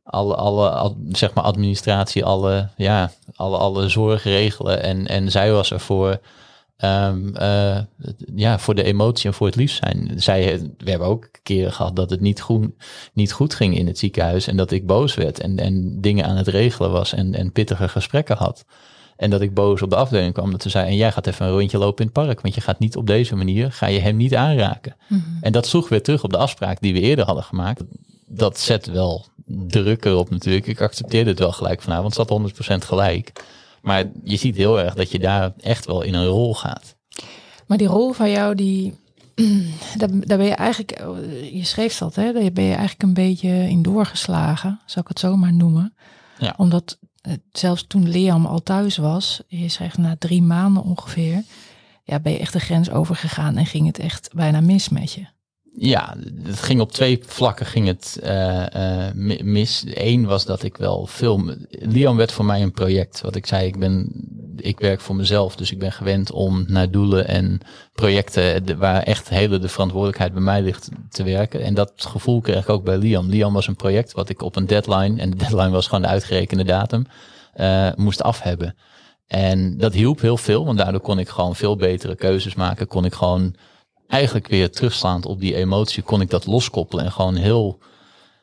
[0.07, 4.83] alle, alle zeg maar administratie, alle, ja, alle, alle zorg regelen.
[4.83, 6.21] En, en zij was er voor,
[6.85, 7.79] um, uh,
[8.35, 10.13] ja, voor de emotie en voor het lief zijn.
[10.17, 12.69] Zij, we hebben ook keren gehad dat het niet goed,
[13.13, 14.47] niet goed ging in het ziekenhuis.
[14.47, 17.89] En dat ik boos werd en, en dingen aan het regelen was en, en pittige
[17.89, 18.65] gesprekken had.
[19.17, 20.51] En dat ik boos op de afdeling kwam.
[20.51, 22.41] Dat ze zei, en jij gaat even een rondje lopen in het park.
[22.41, 24.97] Want je gaat niet op deze manier, ga je hem niet aanraken.
[25.09, 25.21] Mhm.
[25.41, 27.83] En dat sloeg weer terug op de afspraak die we eerder hadden gemaakt.
[28.27, 30.67] Dat zet wel druk erop natuurlijk.
[30.67, 32.17] Ik accepteerde het wel gelijk vanavond.
[32.17, 33.45] Het zat 100% gelijk.
[33.83, 36.97] Maar je ziet heel erg dat je daar echt wel in een rol gaat.
[37.67, 38.95] Maar die rol van jou, die,
[39.99, 41.05] daar, daar ben je eigenlijk,
[41.53, 42.33] je schreef dat, hè?
[42.33, 45.95] Daar ben je eigenlijk een beetje in doorgeslagen, zou ik het zo maar noemen.
[46.39, 46.55] Ja.
[46.57, 46.99] Omdat
[47.53, 51.43] zelfs toen Liam al thuis was, je schrijft na drie maanden ongeveer,
[52.05, 55.27] ja, ben je echt de grens overgegaan en ging het echt bijna mis met je.
[55.79, 59.85] Ja, het ging op twee vlakken ging het uh, uh, mis.
[59.87, 61.55] Eén was dat ik wel veel.
[61.69, 63.21] Liam werd voor mij een project.
[63.21, 64.13] Wat ik zei, ik ben,
[64.57, 67.61] ik werk voor mezelf, dus ik ben gewend om naar doelen en
[67.93, 71.63] projecten waar echt hele de verantwoordelijkheid bij mij ligt te werken.
[71.63, 73.29] En dat gevoel kreeg ik ook bij Liam.
[73.29, 76.09] Liam was een project wat ik op een deadline, en de deadline was gewoon de
[76.09, 77.07] uitgerekende datum,
[77.57, 78.77] uh, moest af hebben.
[79.27, 82.87] En dat hielp heel veel, want daardoor kon ik gewoon veel betere keuzes maken.
[82.87, 83.55] Kon ik gewoon
[84.09, 87.79] eigenlijk weer terugslaand op die emotie, kon ik dat loskoppelen en gewoon heel,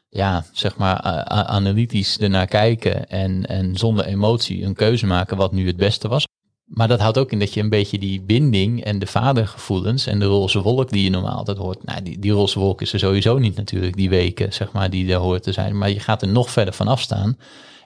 [0.10, 5.68] ja, zeg maar, analytisch ernaar kijken en, en zonder emotie een keuze maken wat nu
[5.68, 6.26] het beste was.
[6.66, 10.20] Maar dat houdt ook in dat je een beetje die binding en de vadergevoelens en
[10.20, 11.84] de roze wolk die je normaal altijd hoort.
[11.84, 15.12] Nou, die, die roze wolk is er sowieso niet natuurlijk, die weken, zeg maar, die
[15.12, 15.78] er hoort te zijn.
[15.78, 17.38] Maar je gaat er nog verder van afstaan.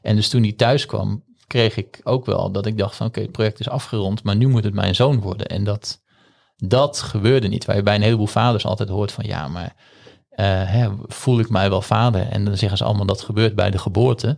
[0.02, 3.22] En dus toen hij thuis kwam, kreeg ik ook wel dat ik dacht van oké,
[3.22, 5.48] het project is afgerond, maar nu moet het mijn zoon worden.
[5.48, 6.02] En dat,
[6.58, 7.66] dat gebeurde niet.
[7.66, 9.76] Waar je bij een heleboel vaders altijd hoort van ja, maar
[10.32, 12.30] uh, hè, voel ik mij wel vader?
[12.30, 14.38] En dan zeggen ze allemaal dat gebeurt bij de geboorte.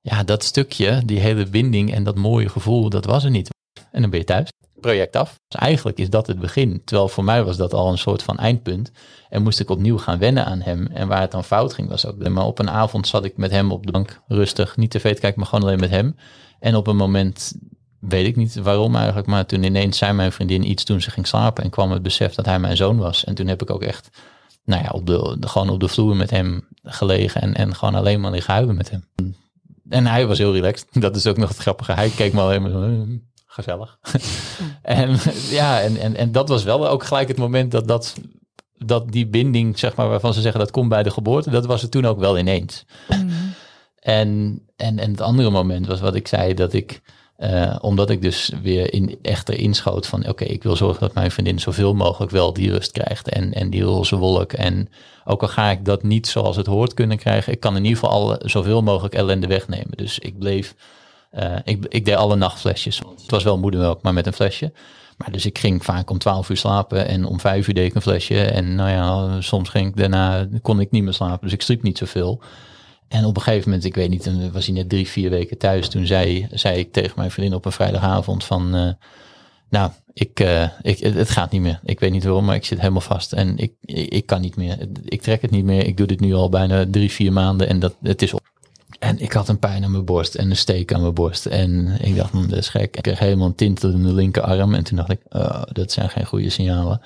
[0.00, 3.50] Ja, dat stukje, die hele binding en dat mooie gevoel, dat was er niet.
[3.90, 4.48] En dan ben je thuis,
[4.80, 5.34] project af.
[5.48, 6.82] Dus eigenlijk is dat het begin.
[6.84, 8.92] Terwijl voor mij was dat al een soort van eindpunt.
[9.28, 10.86] En moest ik opnieuw gaan wennen aan hem.
[10.86, 12.28] En waar het dan fout ging was ook.
[12.28, 15.20] Maar op een avond zat ik met hem op de bank rustig, niet tv te
[15.20, 16.16] kijken, maar gewoon alleen met hem.
[16.60, 17.54] En op een moment
[17.98, 21.26] weet ik niet waarom eigenlijk, maar toen ineens zei mijn vriendin iets toen ze ging
[21.26, 23.24] slapen en kwam het besef dat hij mijn zoon was.
[23.24, 24.08] En toen heb ik ook echt,
[24.64, 28.20] nou ja, op de, gewoon op de vloer met hem gelegen en, en gewoon alleen
[28.20, 29.04] maar liggen huilen met hem.
[29.88, 30.86] En hij was heel relaxed.
[31.02, 31.92] Dat is ook nog het grappige.
[31.92, 33.98] Hij keek me alleen maar zo, hm, gezellig.
[34.82, 35.16] en
[35.50, 38.14] ja, en, en, en dat was wel ook gelijk het moment dat, dat,
[38.76, 41.82] dat die binding, zeg maar, waarvan ze zeggen dat komt bij de geboorte, dat was
[41.82, 42.84] het toen ook wel ineens.
[43.08, 43.30] Mm.
[43.98, 47.00] En, en, en het andere moment was wat ik zei, dat ik
[47.38, 51.30] uh, omdat ik dus weer in, echter inschoot van oké, ik wil zorgen dat mijn
[51.30, 54.52] vriendin zoveel mogelijk wel die rust krijgt en, en die roze wolk.
[54.52, 54.88] En
[55.24, 57.98] ook al ga ik dat niet zoals het hoort kunnen krijgen, ik kan in ieder
[57.98, 59.96] geval alle, zoveel mogelijk ellende wegnemen.
[59.96, 60.74] Dus ik bleef,
[61.32, 62.98] uh, ik, ik deed alle nachtflesjes.
[62.98, 64.72] Het was wel moedermelk, maar met een flesje.
[65.16, 67.94] Maar dus ik ging vaak om twaalf uur slapen en om vijf uur deed ik
[67.94, 68.44] een flesje.
[68.44, 71.40] En nou ja, soms ging ik daarna, kon ik niet meer slapen.
[71.42, 72.42] Dus ik sliep niet zoveel.
[73.08, 75.88] En op een gegeven moment, ik weet niet, was hij net drie, vier weken thuis.
[75.88, 78.90] Toen zei, zei ik tegen mijn vriendin op een vrijdagavond van, uh,
[79.68, 81.80] nou, ik, uh, ik, het gaat niet meer.
[81.84, 84.88] Ik weet niet waarom, maar ik zit helemaal vast en ik, ik, kan niet meer.
[85.04, 85.86] Ik trek het niet meer.
[85.86, 88.46] Ik doe dit nu al bijna drie, vier maanden en dat, het is op.
[88.98, 91.46] En ik had een pijn aan mijn borst en een steek aan mijn borst.
[91.46, 92.96] En ik dacht, hm, dat is gek.
[92.96, 94.74] Ik kreeg helemaal een tintel in de linkerarm.
[94.74, 97.00] En toen dacht ik, oh, dat zijn geen goede signalen.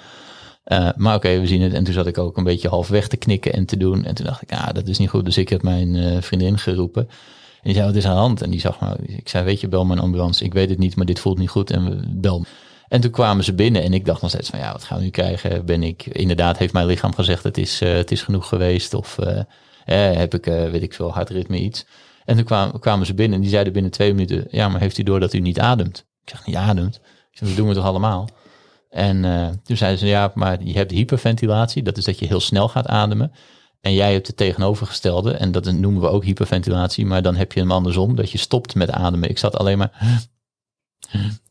[0.64, 1.72] Uh, maar oké, we zien het.
[1.72, 4.04] En toen zat ik ook een beetje half weg te knikken en te doen.
[4.04, 5.24] En toen dacht ik, ja, ah, dat is niet goed.
[5.24, 7.08] Dus ik heb mijn uh, vriendin geroepen.
[7.08, 8.42] En die zei, wat is aan de hand?
[8.42, 10.44] En die zag me, ik zei, weet je, bel mijn ambulance.
[10.44, 11.70] Ik weet het niet, maar dit voelt niet goed.
[11.70, 12.44] En bel.
[12.88, 15.04] En toen kwamen ze binnen en ik dacht nog steeds van, ja, wat gaan we
[15.04, 15.64] nu krijgen?
[15.64, 18.94] Ben ik, inderdaad heeft mijn lichaam gezegd, het is, uh, het is genoeg geweest.
[18.94, 19.18] Of
[19.84, 21.86] heb ik, weet ik veel, hartritme iets.
[22.24, 24.98] En toen kwamen, kwamen ze binnen en die zeiden binnen twee minuten, ja, maar heeft
[24.98, 26.06] u door dat u niet ademt?
[26.24, 27.00] Ik zeg, niet ademt?
[27.32, 28.28] Ik dat doen we toch allemaal?
[28.92, 31.82] En uh, toen zeiden ze, ja, maar je hebt hyperventilatie.
[31.82, 33.32] Dat is dat je heel snel gaat ademen.
[33.80, 35.32] En jij hebt het tegenovergestelde.
[35.32, 37.06] En dat noemen we ook hyperventilatie.
[37.06, 39.30] Maar dan heb je hem andersom, dat je stopt met ademen.
[39.30, 40.20] Ik zat alleen maar...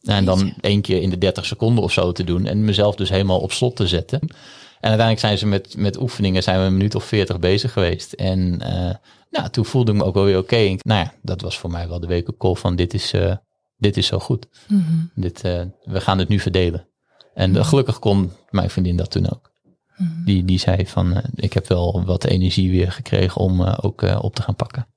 [0.01, 2.45] En dan één keer in de 30 seconden of zo te doen.
[2.45, 4.19] En mezelf dus helemaal op slot te zetten.
[4.19, 8.13] En uiteindelijk zijn ze met, met oefeningen zijn we een minuut of veertig bezig geweest.
[8.13, 8.93] En uh,
[9.29, 10.75] Nou, toen voelde ik me ook wel weer oké.
[10.81, 13.35] Nou ja, dat was voor mij wel de wake-up call van dit is, eh,
[13.77, 14.47] dit is zo goed.
[14.67, 14.81] Mhm.
[15.15, 16.87] Dit, eh, we gaan het nu verdelen.
[17.33, 19.51] En gelukkig kon mijn vriendin dat toen ook.
[19.97, 20.23] Mhm.
[20.23, 24.01] Die, die zei van, eh, ik heb wel wat energie weer gekregen om eh, ook
[24.01, 24.87] eh, op te gaan pakken.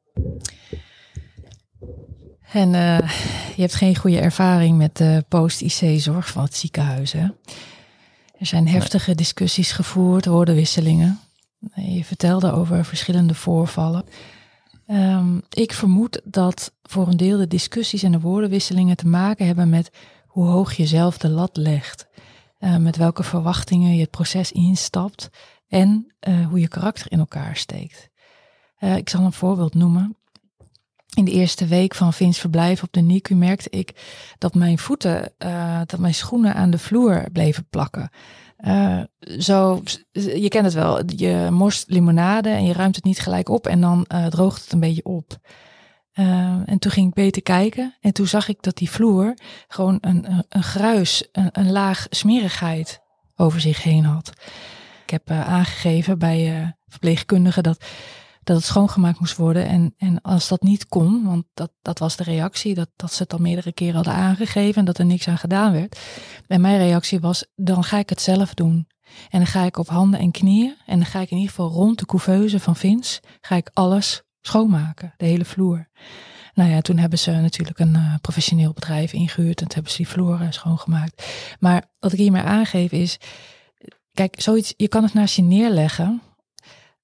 [2.52, 2.70] En
[3.56, 7.12] je hebt geen goede ervaring met de post-IC-zorg van het ziekenhuis.
[7.12, 7.26] Hè?
[8.38, 11.20] Er zijn heftige discussies gevoerd, woordenwisselingen.
[11.74, 14.04] Je vertelde over verschillende voorvallen.
[14.86, 19.68] Ehm, ik vermoed dat voor een deel de discussies en de woordenwisselingen te maken hebben
[19.68, 19.90] met
[20.26, 22.06] hoe hoog je zelf de lat legt.
[22.64, 25.28] Eh, met welke verwachtingen je het proces instapt
[25.68, 28.08] en eh, hoe je karakter in elkaar steekt.
[28.76, 30.16] Eh, ik zal een voorbeeld noemen.
[31.14, 33.92] In de eerste week van Vins verblijf op de NICU merkte ik
[34.38, 35.32] dat mijn voeten,
[35.86, 38.10] dat mijn schoenen aan de vloer bleven plakken.
[39.38, 43.66] Zo, je kent het wel, je morst limonade en je ruimt het niet gelijk op
[43.66, 45.38] en dan droogt het een beetje op.
[46.14, 49.34] Eh, en toen ging ik beter kijken en toen zag ik dat die vloer
[49.68, 53.00] gewoon een, een, een gruis, een, een laag smerigheid
[53.36, 54.32] over zich heen had.
[55.02, 57.84] Ik heb eh, aangegeven bij eh verpleegkundigen dat
[58.44, 59.66] dat het schoongemaakt moest worden.
[59.66, 63.22] En, en als dat niet kon, want dat, dat was de reactie, dat, dat ze
[63.22, 66.00] het al meerdere keren hadden aangegeven en dat er niks aan gedaan werd.
[66.46, 68.88] En mijn reactie was, dan ga ik het zelf doen.
[69.30, 71.70] En dan ga ik op handen en knieën en dan ga ik in ieder geval
[71.70, 75.88] rond de couveuse van Vins, ga ik alles schoonmaken, de hele vloer.
[76.54, 79.96] Nou ja, toen hebben ze natuurlijk een eh, professioneel bedrijf ingehuurd en toen hebben ze
[79.96, 81.26] die vloer eh, schoongemaakt.
[81.58, 83.18] Maar wat ik hiermee aangeef is,
[84.12, 86.22] kijk, zoiets, je kan het naast je neerleggen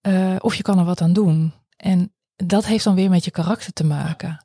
[0.00, 1.52] eh, of je kan er wat aan doen.
[1.76, 4.44] En dat heeft dan weer met je karakter te maken.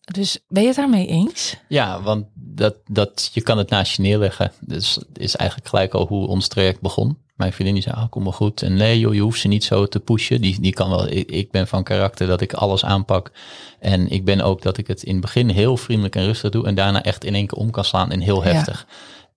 [0.00, 1.56] Dus ben je het daarmee eens?
[1.68, 4.52] Ja, want dat, dat, je kan het naast je neerleggen.
[4.60, 7.18] Dus is eigenlijk gelijk al hoe ons traject begon.
[7.34, 8.62] Mijn vriendin die zei, ah, kom maar goed.
[8.62, 10.40] En nee joh, je hoeft ze niet zo te pushen.
[10.40, 13.32] Die, die kan wel, ik, ik ben van karakter dat ik alles aanpak.
[13.78, 16.66] En ik ben ook dat ik het in het begin heel vriendelijk en rustig doe.
[16.66, 18.52] En daarna echt in één keer om kan slaan en heel Ja.
[18.52, 18.86] heftig.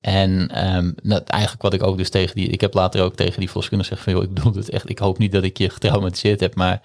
[0.02, 0.48] En
[1.04, 3.90] dat, eigenlijk wat ik ook dus tegen die, ik heb later ook tegen die volkskundige
[3.90, 6.56] gezegd van, joh, ik bedoel het echt, ik hoop niet dat ik je getraumatiseerd heb,
[6.56, 6.82] maar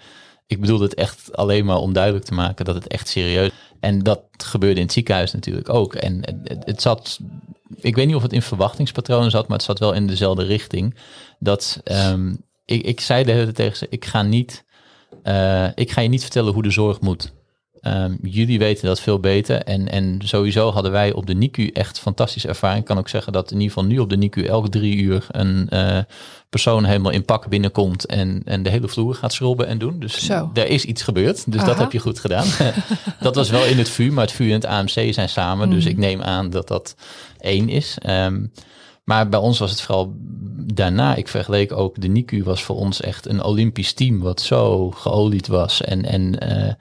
[0.51, 3.99] ik bedoel het echt alleen maar om duidelijk te maken dat het echt serieus En
[3.99, 5.95] dat gebeurde in het ziekenhuis natuurlijk ook.
[5.95, 7.19] En het, het- zat,
[7.75, 10.95] ik weet niet of het in verwachtingspatronen zat, maar het zat wel in dezelfde richting.
[11.39, 12.33] Dat ehm,
[12.65, 14.65] ik, ik zei de hele tijd tegen ze, ik ga niet,
[15.23, 17.33] eh, ik ga je niet vertellen hoe de zorg moet.
[17.81, 19.63] Ehm, jullie weten dat veel beter.
[19.63, 22.79] En, en sowieso hadden wij op de NICU echt fantastische ervaring.
[22.79, 25.27] Ik kan ook zeggen dat in ieder geval nu op de NICU elke drie uur
[25.31, 25.97] een eh,
[26.49, 29.99] persoon helemaal in pak binnenkomt en, en de hele vloer gaat schrobben en doen.
[29.99, 30.51] Dus Zo.
[30.53, 31.51] er is iets gebeurd.
[31.51, 32.47] Dus dat heb je goed gedaan.
[33.19, 35.69] dat was wel in het VU, maar het VU en het AMC zijn samen.
[35.69, 36.95] Dus ik neem aan dat dat
[37.39, 37.97] één is.
[38.01, 38.45] Ehm,
[39.03, 40.13] maar bij ons was het vooral
[40.73, 41.15] daarna.
[41.15, 45.47] Ik vergeleek ook de NICU was voor ons echt een Olympisch team wat zo geolied
[45.47, 45.81] was.
[45.81, 46.73] En, en eh,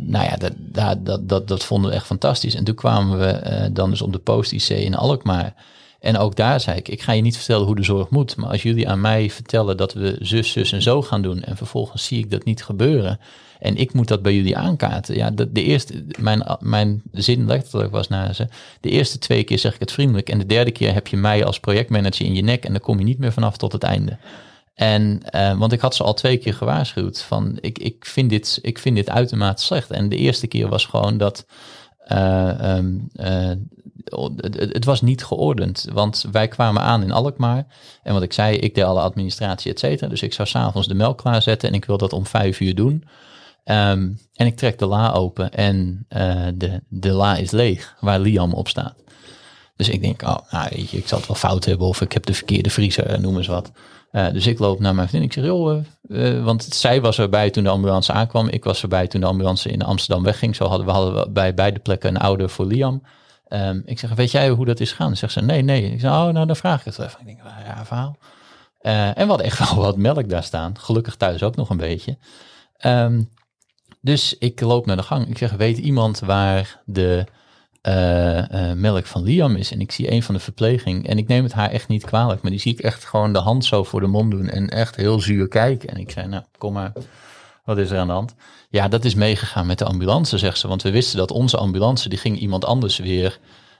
[0.00, 2.54] nou ja, dat, dat, dat, dat, dat vonden we echt fantastisch.
[2.54, 5.54] En toen kwamen we eh, dan dus op de post-IC in Alkmaar.
[6.00, 8.36] En ook daar zei ik, ik ga je niet vertellen hoe de zorg moet.
[8.36, 11.42] Maar als jullie aan mij vertellen dat we zus, zus en zo gaan doen.
[11.42, 13.20] En vervolgens zie ik dat niet gebeuren.
[13.58, 15.14] En ik moet dat bij jullie aankaarten.
[15.14, 18.48] Ja, de, de eerste, mijn, mijn zin letterlijk was naar ze.
[18.80, 20.28] De eerste twee keer zeg ik het vriendelijk.
[20.28, 22.64] En de derde keer heb je mij als projectmanager in je nek.
[22.64, 24.16] En dan kom je niet meer vanaf tot het einde.
[24.74, 28.58] En, eh, want ik had ze al twee keer gewaarschuwd van ik, ik, vind dit,
[28.62, 29.90] ik vind dit uitermate slecht.
[29.90, 31.46] En de eerste keer was gewoon dat
[31.98, 33.50] eh, ehm, eh,
[34.70, 35.86] het, was niet geordend.
[35.92, 37.66] Want wij kwamen aan in Alkmaar.
[38.02, 40.08] En wat ik zei, ik deed alle administratie, et cetera.
[40.08, 43.04] Dus ik zou s'avonds de melk klaarzetten en ik wil dat om vijf uur doen.
[43.64, 46.06] Ehm, en ik trek de la open en
[46.54, 48.94] de, de la is leeg, waar Liam op staat.
[49.76, 52.34] Dus ik denk, oh, nou, ik zal het wel fout hebben of ik heb de
[52.34, 53.72] verkeerde vriezer, noem eens wat.
[54.14, 55.28] Eh, dus ik loop naar mijn vriendin.
[55.28, 58.48] Ik zeg, joh, eh, want zij was erbij toen de ambulance aankwam.
[58.48, 60.56] Ik was erbij toen de ambulance in Amsterdam wegging.
[60.56, 63.02] Zo hadden we, hadden we bij beide plekken een ouder voor Liam.
[63.48, 65.06] Ehm, ik zeg, weet jij hoe dat is gegaan?
[65.06, 65.92] Dan zegt ze, nee, nee.
[65.92, 67.20] Ik zeg, oh, nou, dan vraag ik het even.
[67.20, 68.16] Ik denk, nou, ja, verhaal.
[68.80, 70.78] En we hadden echt wel wat melk daar staan.
[70.78, 72.18] Gelukkig thuis ook nog een beetje.
[72.76, 73.22] Ehm,
[74.00, 75.28] dus ik loop naar de gang.
[75.28, 77.24] Ik zeg, weet iemand waar de
[77.84, 79.72] eh, eh, melk van Liam is?
[79.72, 81.08] En ik zie een van de verpleging.
[81.08, 82.42] En ik neem het haar echt niet kwalijk.
[82.42, 84.48] Maar die zie ik echt gewoon de hand zo voor de mond doen.
[84.48, 85.88] En echt heel zuur kijken.
[85.88, 86.92] En ik zei, nou, kom maar.
[87.64, 88.34] Wat is er aan de hand?
[88.70, 90.68] Ja, dat is meegegaan met de ambulance, zegt ze.
[90.68, 93.38] Want we wisten dat onze ambulance, die ging iemand anders weer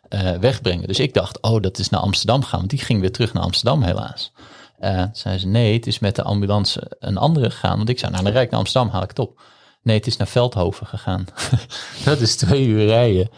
[0.08, 0.86] eh, wegbrengen.
[0.86, 2.58] Dus ik dacht, oh, dat is naar Amsterdam gaan.
[2.58, 4.32] Want die ging weer terug naar Amsterdam, helaas.
[4.80, 7.76] Toen zei ze, nee, het is met de ambulance een andere gegaan.
[7.76, 9.40] Want ik zei, nou, dan rijd ik naar Amsterdam, haal ik het op.
[9.84, 11.24] Nee, het is naar Veldhoven gegaan.
[12.04, 13.28] dat is twee uur rijden.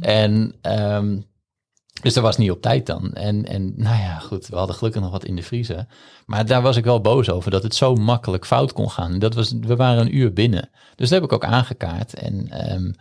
[0.00, 1.18] En ehm,
[2.02, 3.12] Dus dat was niet op tijd dan.
[3.12, 5.86] En, en nou ja, goed, we hadden gelukkig nog wat in de vriezer.
[6.26, 9.18] Maar daar was ik wel boos over, dat het zo makkelijk fout kon gaan.
[9.18, 10.70] Dat was, we waren een uur binnen.
[10.94, 12.14] Dus dat heb ik ook aangekaart.
[12.14, 12.92] En ehm,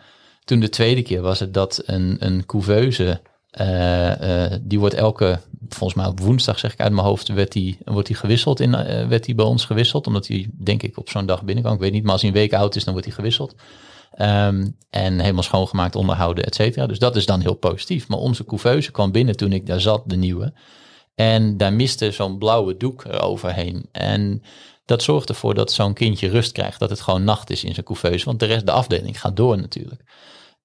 [0.43, 3.21] toen de tweede keer was het dat een, een couveuse,
[3.61, 7.51] uh, uh, die wordt elke, volgens mij op woensdag zeg ik uit mijn hoofd, werd
[7.51, 10.07] die, wordt die gewisseld in, uh, werd die bij ons gewisseld.
[10.07, 11.75] Omdat hij denk ik op zo'n dag binnenkwam.
[11.75, 13.55] Ik weet niet, maar als hij een week oud is, dan wordt hij gewisseld.
[14.21, 16.85] Um, en helemaal schoongemaakt, onderhouden, et cetera.
[16.87, 18.07] Dus dat is dan heel positief.
[18.07, 20.53] Maar onze couveuse kwam binnen toen ik daar zat, de nieuwe.
[21.15, 23.85] En daar miste zo'n blauwe doek eroverheen.
[23.91, 24.41] En
[24.85, 26.79] dat zorgt ervoor dat zo'n kindje rust krijgt.
[26.79, 28.25] Dat het gewoon nacht is in zijn couveuse.
[28.25, 30.01] Want de rest, de afdeling gaat door natuurlijk.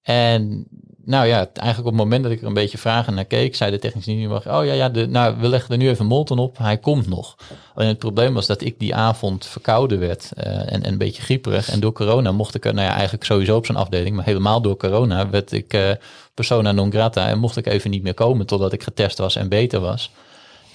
[0.01, 0.67] En
[1.05, 3.71] nou ja, eigenlijk op het moment dat ik er een beetje vragen naar keek, zei
[3.71, 6.57] de technische ingenieur, oh ja, ja de, nou, we leggen er nu even Molten op,
[6.57, 7.35] hij komt nog.
[7.73, 11.21] Alleen het probleem was dat ik die avond verkouden werd uh, en, en, een beetje
[11.21, 11.69] grieperig.
[11.69, 14.77] En door corona mocht ik nou ja, eigenlijk sowieso op zo'n afdeling, maar helemaal door
[14.77, 15.91] corona werd ik uh,
[16.33, 19.49] persona non grata en mocht ik even niet meer komen totdat ik getest was en
[19.49, 20.11] beter was.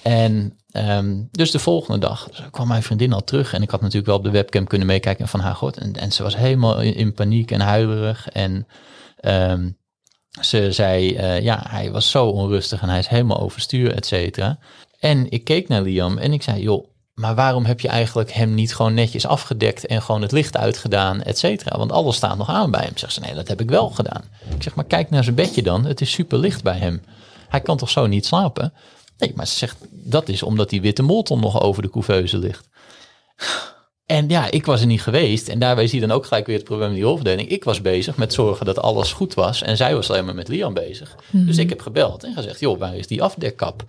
[0.01, 3.53] En um, dus de volgende dag kwam mijn vriendin al terug.
[3.53, 5.77] En ik had natuurlijk wel op de webcam kunnen meekijken en van haar gehoord.
[5.77, 8.29] En, en ze was helemaal in, paniek en huilerig.
[8.29, 8.67] En
[9.21, 9.77] um,
[10.41, 14.57] ze zei, uh, ja, hij was zo onrustig en hij is helemaal overstuur, et cetera.
[14.99, 18.53] En ik keek naar Liam en ik zei, joh, maar waarom heb je eigenlijk hem
[18.53, 21.77] niet gewoon netjes afgedekt en gewoon het licht uitgedaan, et cetera?
[21.77, 22.97] Want alles staat nog aan bij hem.
[22.97, 24.23] Zegt ze, nee, dat heb ik wel gedaan.
[24.55, 25.85] Ik zeg, maar kijk naar zijn bedje dan.
[25.85, 27.01] Het is super licht bij hem.
[27.49, 28.73] Hij kan toch zo niet slapen?
[29.17, 32.69] Nee, maar ze zegt, dat is omdat die witte molton nog over de couveuse ligt.
[34.07, 35.47] En ja, ik was er niet geweest.
[35.47, 37.49] En daarbij zie je dan ook gelijk weer het probleem in die rolverdeling.
[37.49, 39.61] Ik was bezig met zorgen dat alles goed was.
[39.61, 41.15] En zij was alleen maar met Lian bezig.
[41.15, 41.47] Mm -hmm.
[41.47, 43.83] Dus ik heb gebeld en gezegd, joh, waar is die afdekkap?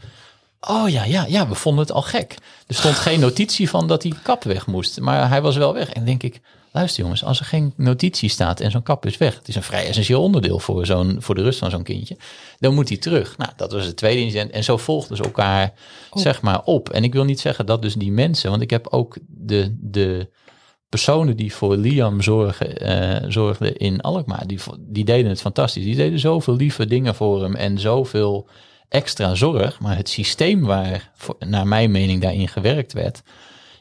[0.60, 2.34] Oh ja, ja, ja, we vonden het al gek.
[2.66, 5.00] Er stond geen notitie van dat die kap weg moest.
[5.00, 5.90] Maar hij was wel weg.
[5.90, 6.40] En denk ik,
[6.78, 9.34] luister jongens, als er geen notitie staat en zo'n kap is weg.
[9.34, 12.16] Het is een vrij essentieel onderdeel voor, zo'n, voor de rust van zo'n kindje.
[12.58, 13.36] Dan moet hij terug.
[13.36, 14.50] Nou, dat was het tweede incident.
[14.50, 15.72] En zo volgden ze elkaar,
[16.10, 16.20] op.
[16.20, 16.88] zeg maar, op.
[16.88, 20.30] En ik wil niet zeggen dat dus die mensen, want ik heb ook de, de
[20.88, 22.88] personen die voor Liam zorgen,
[23.24, 25.84] uh, zorgden in Alkmaar, die, die deden het fantastisch.
[25.84, 28.48] Die deden zoveel lieve dingen voor hem en zoveel
[28.88, 29.80] extra zorg.
[29.80, 33.22] Maar het systeem waar, voor, naar mijn mening, daarin gewerkt werd,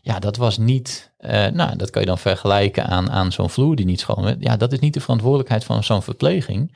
[0.07, 3.75] ja, dat was niet, uh, nou, dat kan je dan vergelijken aan, aan zo'n vloer
[3.75, 4.37] die niet schoon werd.
[4.39, 6.75] Ja, dat is niet de verantwoordelijkheid van zo'n verpleging.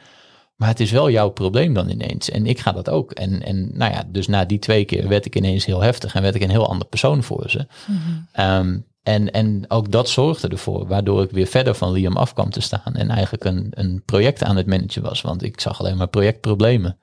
[0.55, 2.29] Maar het is wel jouw probleem dan ineens.
[2.29, 3.11] En ik ga dat ook.
[3.11, 6.21] En, en nou ja, dus na die twee keer werd ik ineens heel heftig en
[6.21, 7.67] werd ik een heel ander persoon voor ze.
[7.87, 8.27] Mm-hmm.
[8.39, 12.49] Um, en, en ook dat zorgde ervoor, waardoor ik weer verder van Liam af kwam
[12.49, 12.93] te staan.
[12.93, 15.21] En eigenlijk een, een project aan het managen was.
[15.21, 16.97] Want ik zag alleen maar projectproblemen.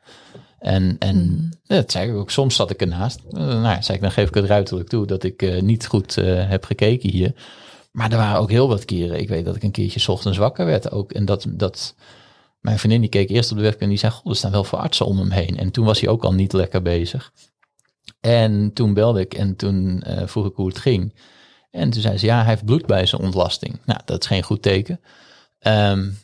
[0.58, 1.50] En, en mm.
[1.66, 3.20] dat zei ik ook, soms zat ik ernaast.
[3.28, 6.16] Nou ja, zei ik, dan geef ik het ruiterlijk toe dat ik uh, niet goed
[6.16, 7.34] uh, heb gekeken hier.
[7.92, 9.20] Maar er waren ook heel wat keren.
[9.20, 11.12] Ik weet dat ik een keertje 's ochtends wakker werd ook.
[11.12, 11.94] En dat, dat
[12.60, 14.64] mijn vriendin die keek eerst op de webcam en die zei, god, er staan wel
[14.64, 15.58] veel artsen om hem heen.
[15.58, 17.32] En toen was hij ook al niet lekker bezig.
[18.20, 21.14] En toen belde ik en toen uh, vroeg ik hoe het ging.
[21.70, 23.80] En toen zei ze, ja, hij heeft bloed bij zijn ontlasting.
[23.84, 25.00] Nou, dat is geen goed teken.
[25.60, 26.18] Um,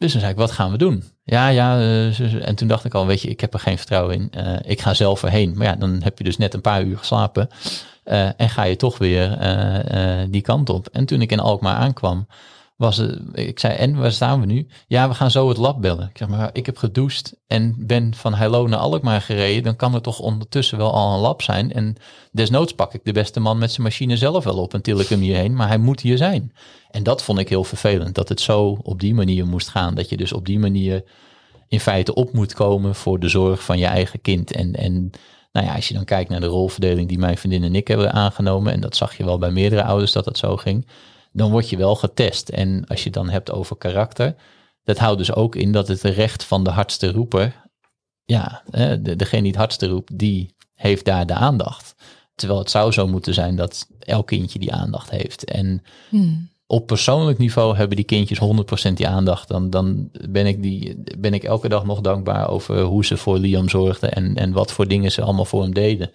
[0.00, 1.04] dus toen zei ik, wat gaan we doen?
[1.24, 1.78] Ja, ja.
[1.78, 4.32] Uh, en toen dacht ik al, weet je, ik heb er geen vertrouwen in.
[4.36, 5.52] Uh, ik ga zelf erheen.
[5.56, 7.48] Maar ja, dan heb je dus net een paar uur geslapen.
[8.04, 9.38] Uh, en ga je toch weer
[10.30, 10.88] die kant op.
[10.88, 12.26] En toen ik in Alkmaar aankwam,
[12.80, 14.66] was het, ik zei, en waar staan we nu?
[14.86, 16.08] Ja, we gaan zo het lab bellen.
[16.08, 19.62] Ik zeg maar, ik heb gedoucht en ben van Heilo naar Alkmaar gereden.
[19.62, 21.72] Dan kan er toch ondertussen wel al een lab zijn.
[21.72, 21.96] En
[22.32, 25.08] desnoods pak ik de beste man met zijn machine zelf wel op en til ik
[25.08, 25.54] hem hierheen.
[25.54, 26.52] Maar hij moet hier zijn.
[26.90, 29.94] En dat vond ik heel vervelend, dat het zo op die manier moest gaan.
[29.94, 31.04] Dat je dus op die manier
[31.68, 34.52] in feite op moet komen voor de zorg van je eigen kind.
[34.52, 35.10] En, en
[35.52, 38.12] nou ja, als je dan kijkt naar de rolverdeling die mijn vriendin en ik hebben
[38.12, 38.72] aangenomen.
[38.72, 40.86] En dat zag je wel bij meerdere ouders dat dat zo ging
[41.32, 42.48] dan word je wel getest.
[42.48, 44.34] En als je het dan hebt over karakter,
[44.84, 47.68] dat houdt dus ook in dat het recht van de hardste roeper,
[48.24, 51.94] ja, de, degene die het hardste roept, die heeft daar de aandacht.
[52.34, 55.44] Terwijl het zou zo moeten zijn dat elk kindje die aandacht heeft.
[55.44, 56.48] En hmm.
[56.66, 58.40] op persoonlijk niveau hebben die kindjes
[58.90, 59.48] 100% die aandacht.
[59.48, 63.38] Dan, dan ben, ik die, ben ik elke dag nog dankbaar over hoe ze voor
[63.38, 66.10] Liam zorgden en, en wat voor dingen ze allemaal voor hem deden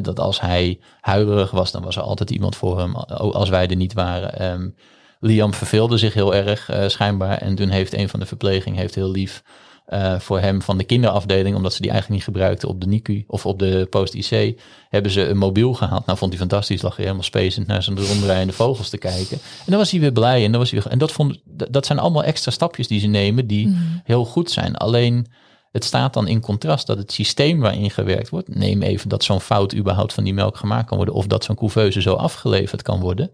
[0.00, 3.76] dat als hij huilerig was, dan was er altijd iemand voor hem, als wij er
[3.76, 4.52] niet waren.
[4.52, 4.74] Um,
[5.20, 7.38] Liam verveelde zich heel erg uh, schijnbaar.
[7.38, 9.42] En toen heeft een van de verpleging heeft heel lief
[9.88, 13.24] uh, voor hem van de kinderafdeling, omdat ze die eigenlijk niet gebruikten op de NICU
[13.26, 16.06] of op de post-IC, hebben ze een mobiel gehaald.
[16.06, 19.38] Nou, vond hij fantastisch, lag hij helemaal spacend naar zijn rondrijdende vogels te kijken.
[19.40, 21.86] En dan was hij weer blij en, dan was hij weer, en dat, vond, dat
[21.86, 24.00] zijn allemaal extra stapjes die ze nemen die mm.
[24.04, 24.76] heel goed zijn.
[24.76, 25.26] Alleen
[25.74, 29.40] het staat dan in contrast dat het systeem waarin gewerkt wordt, neem even dat zo'n
[29.40, 33.00] fout überhaupt van die melk gemaakt kan worden, of dat zo'n couveuse zo afgeleverd kan
[33.00, 33.30] worden,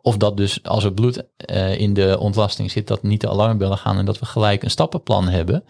[0.00, 3.78] of dat dus als er bloed uh, in de ontlasting zit, dat niet de alarmbellen
[3.78, 5.64] gaan en dat we gelijk een stappenplan hebben.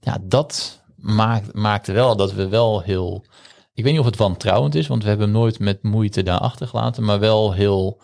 [0.00, 3.24] Ja, dat maakt, maakte wel dat we wel heel...
[3.74, 6.68] Ik weet niet of het wantrouwend is, want we hebben nooit met moeite daar achter
[6.68, 8.00] gelaten, maar wel heel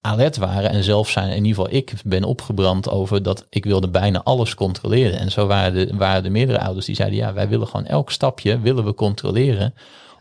[0.00, 3.88] alert waren en zelf zijn, in ieder geval ik ben opgebrand over dat ik wilde
[3.88, 5.18] bijna alles controleren.
[5.18, 8.10] En zo waren de, waren de meerdere ouders die zeiden, ja, wij willen gewoon elk
[8.10, 9.74] stapje willen we controleren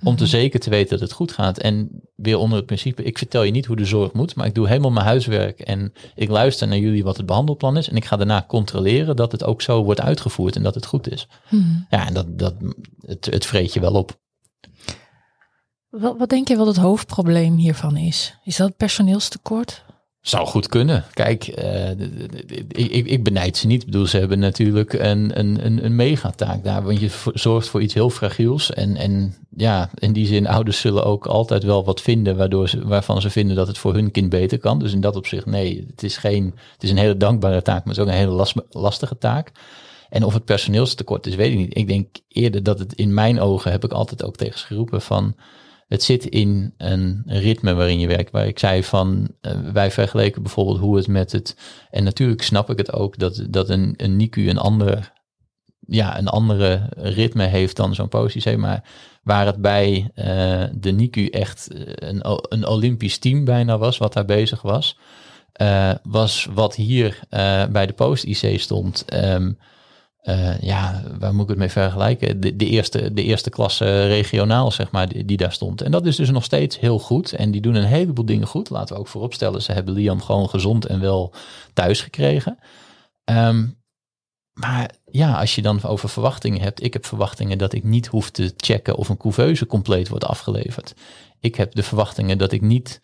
[0.03, 0.31] om te mhm.
[0.31, 1.57] zeker te weten dat het goed gaat.
[1.57, 4.55] En weer onder het principe, ik vertel je niet hoe de zorg moet, maar ik
[4.55, 8.05] doe helemaal mijn huiswerk en ik luister naar jullie wat het behandelplan is en ik
[8.05, 11.27] ga daarna controleren dat het ook zo wordt uitgevoerd en dat het goed is.
[11.49, 11.63] Mhm.
[11.89, 12.53] Ja, en dat, dat,
[13.05, 14.17] het, het vreet je wel op.
[15.99, 18.37] Wat, wat denk je wat het hoofdprobleem hiervan is?
[18.43, 19.85] Is dat personeelstekort?
[20.21, 21.03] Zou goed kunnen.
[21.13, 21.89] Kijk, uh,
[22.67, 23.81] ik, ik benijd ze niet.
[23.81, 26.83] Ik bedoel, ze hebben natuurlijk een, een, een, megataak daar.
[26.83, 28.73] Want je zorgt voor iets heel fragiels.
[28.73, 32.87] En, en ja, in die zin, ouders zullen ook altijd wel wat vinden waardoor ze,
[32.87, 34.79] waarvan ze vinden dat het voor hun kind beter kan.
[34.79, 37.93] Dus in dat opzicht, nee, het is, geen, het is een hele dankbare taak, maar
[37.93, 39.51] het is ook een hele last, lastige taak.
[40.09, 41.77] En of het personeelstekort is, weet ik niet.
[41.77, 45.35] Ik denk eerder dat het in mijn ogen, heb ik altijd ook tegen geroepen van
[45.87, 48.31] het zit in een ritme waarin je werkt.
[48.31, 51.57] Waar ik zei van, uh, wij vergeleken bijvoorbeeld hoe het met het,
[51.89, 55.13] en natuurlijk snap ik het ook, dat, dat een, een NICU een ander,
[55.79, 58.57] ja, een andere ritme heeft dan zo'n positie.
[58.57, 58.83] Maar
[59.23, 62.19] waar het bij uh, de NICU echt eh, een,
[62.49, 64.97] een Olympisch team bijna was, wat daar bezig was,
[66.03, 67.19] was wat hier
[67.71, 69.05] bij de post-IC stond.
[69.13, 69.57] Um,
[70.29, 72.39] uh, ja, waar moet ik het mee vergelijken?
[72.39, 75.81] De, de, eerste, de eerste klasse regionaal, zeg maar, die, daar stond.
[75.81, 77.33] En dat is dus nog steeds heel goed.
[77.33, 78.69] En die doen een heleboel dingen goed.
[78.69, 81.33] Laten we ook vooropstellen, ze hebben Liam gewoon gezond en wel
[81.73, 82.59] thuis gekregen.
[83.25, 83.77] Um,
[84.53, 86.83] maar ja, als je dan over verwachtingen hebt.
[86.83, 90.93] Ik heb verwachtingen dat ik niet hoef te checken of een couveuse compleet wordt afgeleverd.
[91.39, 93.01] Ik heb de verwachtingen dat ik niet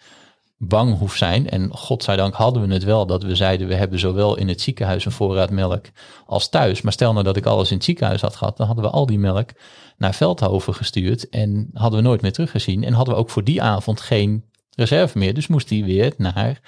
[0.58, 1.50] bang hoef zijn.
[1.50, 5.06] En godzijdank hadden we het wel dat we zeiden we hebben zowel in het ziekenhuis
[5.06, 5.86] een voorraad melk
[6.26, 6.82] als thuis.
[6.82, 9.06] Maar stel nou dat ik alles in het ziekenhuis had gehad, dan hadden we al
[9.06, 9.50] die melk
[9.98, 12.84] naar Veldhoven gestuurd en hadden we nooit meer teruggezien.
[12.84, 14.44] En hadden we ook voor die avond geen
[14.76, 15.34] reserve meer.
[15.34, 16.62] Dus moest die weer naar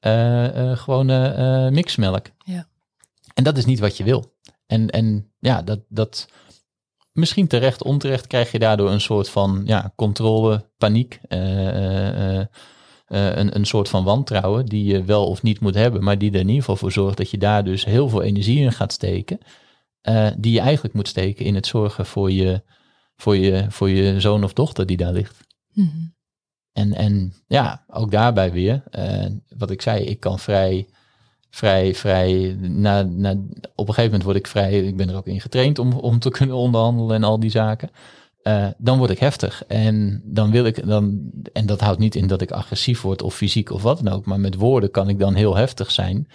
[0.00, 2.26] uh, uh, gewone uh, mixmelk.
[2.44, 2.66] Ja.
[3.34, 4.34] En dat is niet wat je wil.
[4.66, 6.28] En, en ja, dat, dat
[7.12, 11.20] misschien terecht, onterecht krijg je daardoor een soort van ja, controle, paniek.
[13.10, 16.30] Eh, een, een soort van wantrouwen die je wel of niet moet hebben, maar die
[16.30, 18.92] er in ieder geval voor zorgt dat je daar dus heel veel energie in gaat
[18.92, 19.38] steken,
[20.08, 22.62] uh, die je eigenlijk moet steken in het zorgen voor je,
[23.16, 25.46] voor je, voor je zoon of dochter die daar ligt.
[25.72, 26.14] Mm
[26.72, 30.88] En, en ja, ook daarbij weer, uh, wat ik zei, ik kan vrij,
[31.50, 33.30] vrij, vrij, na, na,
[33.74, 36.18] op een gegeven moment word ik vrij, ik ben er ook in getraind om, om
[36.18, 37.90] te kunnen onderhandelen en al die zaken.
[38.42, 39.64] Uh, dan word ik heftig.
[39.66, 43.34] En dan wil ik dan, en dat houdt niet in dat ik agressief word of
[43.34, 46.28] fysiek of wat dan ook, maar met woorden kan ik dan heel heftig zijn.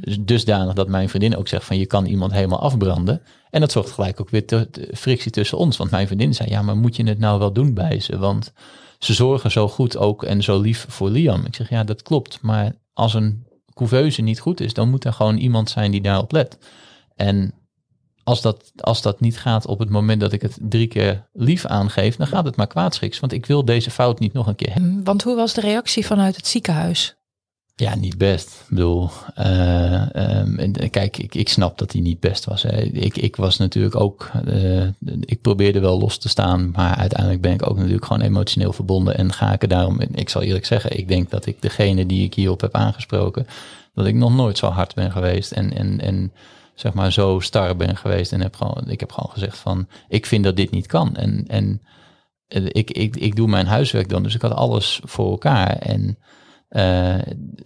[0.00, 3.22] Dus dusdanig dat mijn vriendin ook zegt van je kan iemand helemaal afbranden.
[3.50, 5.76] En dat zorgt gelijk ook weer te, frictie tussen ons.
[5.76, 8.18] Want mijn vriendin zei, ja, maar moet je het nou wel doen bij ze?
[8.18, 8.52] Want
[8.98, 11.44] ze zorgen zo goed ook en zo lief voor Liam.
[11.44, 12.38] Ik zeg, ja, dat klopt.
[12.42, 16.32] Maar als een couveuse niet goed is, dan moet er gewoon iemand zijn die daarop
[16.32, 16.58] let.
[17.16, 17.52] En
[18.28, 21.66] als dat, als dat niet gaat op het moment dat ik het drie keer lief
[21.66, 23.20] aangeef, dan gaat het maar kwaadschiks.
[23.20, 24.90] Want ik wil deze fout niet nog een keer hebben.
[24.90, 27.16] Mm, want hoe was de reactie vanuit het ziekenhuis?
[27.74, 28.48] Ja, niet best.
[28.48, 30.02] Ik bedoel, uh,
[30.90, 32.62] kijk, ik, ik snap dat hij niet best was.
[32.62, 32.82] Hè.
[32.82, 34.86] Ik, ik was natuurlijk ook, uh,
[35.20, 39.16] ik probeerde wel los te staan, maar uiteindelijk ben ik ook natuurlijk gewoon emotioneel verbonden
[39.16, 42.24] en ga ik er daarom, ik zal eerlijk zeggen, ik denk dat ik degene die
[42.24, 43.46] ik hierop heb aangesproken,
[43.94, 46.32] dat ik nog nooit zo hard ben geweest en, en, en
[46.80, 50.26] zeg maar zo star ben geweest en heb gewoon, ik heb gewoon gezegd van, ik
[50.26, 51.16] vind dat dit niet kan.
[51.16, 51.82] En, en
[52.46, 55.76] eh, ik, ik, ik doe mijn huiswerk dan, dus ik had alles voor elkaar.
[55.76, 56.18] En
[56.70, 57.18] uh,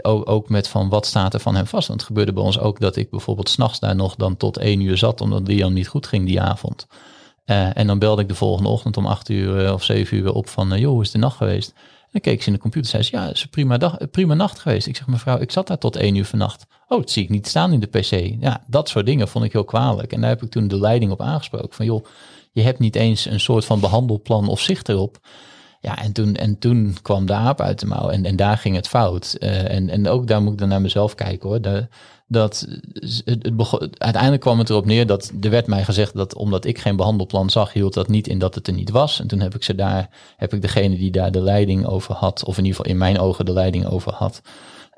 [0.02, 1.88] ook, ook met van wat staat er van hem vast.
[1.88, 4.80] Want het gebeurde bij ons ook dat ik bijvoorbeeld s'nachts daar nog dan tot één
[4.80, 6.86] uur zat, omdat Liam niet goed ging die avond.
[7.46, 10.48] Uh, en dan belde ik de volgende ochtend om acht uur of zeven uur op
[10.48, 11.74] van, joh, hoe is de nacht geweest?
[12.12, 14.58] Dan keek ze in de computer zei ze, ja, het is prima, dag, prima nacht
[14.58, 14.86] geweest.
[14.86, 16.66] Ik zeg, mevrouw, ik zat daar tot één uur vannacht.
[16.88, 18.40] Oh, dat zie ik niet staan in de pc.
[18.40, 20.12] Ja, dat soort dingen vond ik heel kwalijk.
[20.12, 21.74] En daar heb ik toen de leiding op aangesproken.
[21.74, 22.04] Van joh,
[22.52, 25.18] je hebt niet eens een soort van behandelplan of zicht erop.
[25.80, 28.76] Ja, en toen, en toen kwam de aap uit de mouw en, en daar ging
[28.76, 29.36] het fout.
[29.38, 31.60] Uh, en, en ook daar moet ik dan naar mezelf kijken hoor.
[31.60, 31.88] De,
[32.32, 36.64] dat het, het uiteindelijk kwam het erop neer dat er werd mij gezegd dat omdat
[36.64, 39.20] ik geen behandelplan zag, hield dat niet in dat het er niet was.
[39.20, 42.44] En toen heb ik ze daar, heb ik degene die daar de leiding over had,
[42.44, 44.42] of in ieder geval in mijn ogen de leiding over had,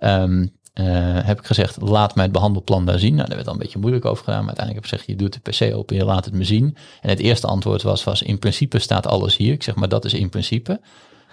[0.01, 0.87] um, uh,
[1.25, 3.15] heb ik gezegd, laat mij het behandelplan daar zien.
[3.15, 5.25] Nou, daar werd dan een beetje moeilijk over gedaan, maar uiteindelijk heb ik gezegd, je
[5.25, 6.77] doet de PC open, je laat het me zien.
[7.01, 9.53] En het eerste antwoord was, was in principe staat alles hier.
[9.53, 10.81] Ik zeg, maar dat is in principe.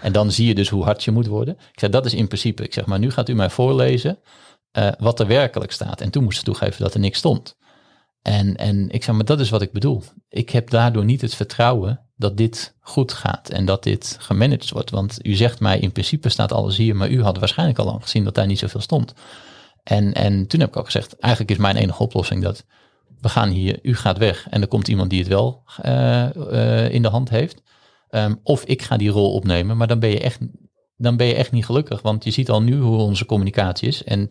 [0.02, 1.54] En dan zie je dus hoe hard je moet worden.
[1.54, 2.64] Ik zeg, dat is in principe.
[2.64, 4.18] Ik zeg, maar nu gaat u mij voorlezen
[4.78, 6.01] uh, wat er werkelijk staat.
[6.01, 7.55] En toen moest ze toegeven dat er niks stond.
[8.22, 10.03] En, en ik zeg maar, dat is wat ik bedoel.
[10.30, 14.89] Ik heb daardoor niet het vertrouwen dat dit goed gaat en dat dit gemanaged wordt.
[14.89, 18.01] Want u zegt mij, in principe staat alles hier, maar u had waarschijnlijk al lang
[18.01, 19.13] gezien dat daar niet zoveel stond.
[19.84, 22.65] En, en toen heb ik ook gezegd, eigenlijk is mijn enige oplossing dat
[23.22, 26.93] we gaan hier, u gaat weg en er komt iemand die het wel uh, uh,
[26.93, 27.61] in de hand heeft.
[28.09, 30.39] Um, of ik ga die rol opnemen, maar dan ben je echt,
[30.97, 32.01] dan ben je echt niet gelukkig.
[32.01, 34.03] Want je ziet al nu hoe onze communicatie is.
[34.03, 34.30] En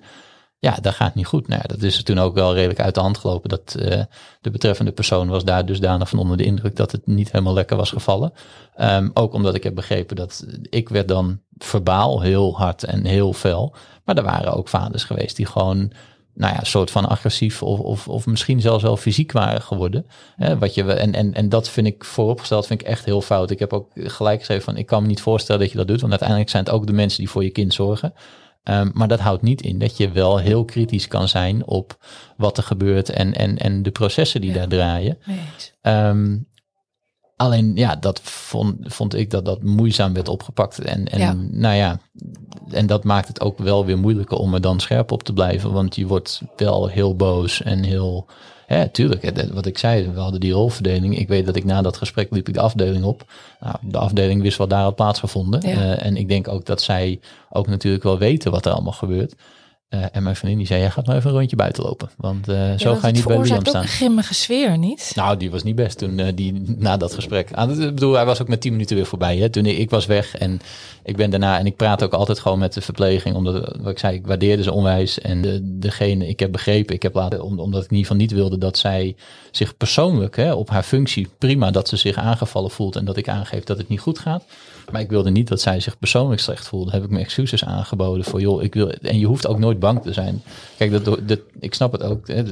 [0.60, 1.48] ja, dat gaat niet goed.
[1.48, 3.48] Nou, dat is toen ook wel redelijk uit de hand gelopen.
[3.48, 4.02] Dat uh,
[4.40, 7.76] de betreffende persoon was daar dusdanig van onder de indruk dat het niet helemaal lekker
[7.76, 8.32] was gevallen.
[8.80, 13.32] Um, ook omdat ik heb begrepen dat ik werd dan verbaal heel hard en heel
[13.32, 13.74] fel.
[14.04, 15.92] Maar er waren ook vaders geweest die gewoon
[16.34, 20.06] nou ja, soort van agressief of, of, of misschien zelfs wel fysiek waren geworden.
[20.36, 23.50] Hè, wat je, en, en, en dat vind ik vooropgesteld, vind ik echt heel fout.
[23.50, 26.00] Ik heb ook gelijk gezegd van, ik kan me niet voorstellen dat je dat doet,
[26.00, 28.14] want uiteindelijk zijn het ook de mensen die voor je kind zorgen.
[28.64, 32.04] Um, maar dat houdt niet in dat je wel heel kritisch kan zijn op
[32.36, 34.56] wat er gebeurt en, en, en de processen die ja.
[34.56, 35.18] daar draaien.
[35.82, 36.48] Um,
[37.36, 40.78] alleen ja, dat vond, vond ik dat dat moeizaam werd opgepakt.
[40.78, 41.32] En, en ja.
[41.50, 42.00] nou ja,
[42.70, 45.72] en dat maakt het ook wel weer moeilijker om er dan scherp op te blijven.
[45.72, 48.26] Want je wordt wel heel boos en heel
[48.78, 49.50] ja, tuurlijk.
[49.52, 51.18] Wat ik zei, we hadden die rolverdeling.
[51.18, 53.24] Ik weet dat ik na dat gesprek liep ik de afdeling op.
[53.60, 55.68] Nou, de afdeling wist wat daar had plaatsgevonden.
[55.68, 55.76] Ja.
[55.76, 59.34] Uh, en ik denk ook dat zij ook natuurlijk wel weten wat er allemaal gebeurt.
[59.94, 62.10] Uh, en mijn vriendin die zei, jij gaat maar even een rondje buiten lopen.
[62.16, 63.82] Want uh, ja, zo ga je niet bij Liam staan.
[63.82, 65.12] een grimmige sfeer, niet?
[65.14, 67.52] Nou, die was niet best toen, uh, die, na dat gesprek.
[67.52, 69.36] Ah, ik bedoel, hij was ook met tien minuten weer voorbij.
[69.36, 69.48] Hè?
[69.48, 70.60] Toen ik, ik, was weg en
[71.02, 71.58] ik ben daarna...
[71.58, 73.34] En ik praat ook altijd gewoon met de verpleging.
[73.34, 75.20] Omdat, wat ik zei, ik waardeerde ze onwijs.
[75.20, 77.42] En de, degene, ik heb begrepen, ik heb laten...
[77.42, 79.16] Om, omdat ik in ieder geval niet wilde dat zij
[79.50, 80.36] zich persoonlijk...
[80.36, 82.96] Hè, op haar functie, prima dat ze zich aangevallen voelt.
[82.96, 84.44] En dat ik aangeef dat het niet goed gaat.
[84.92, 86.90] Maar ik wilde niet dat zij zich persoonlijk slecht voelde.
[86.90, 88.90] Heb ik me excuses aangeboden voor, joh, ik wil.
[88.90, 90.42] En je hoeft ook nooit bang te zijn.
[90.76, 92.28] Kijk, dat, dat, ik snap het ook.
[92.28, 92.42] Hè,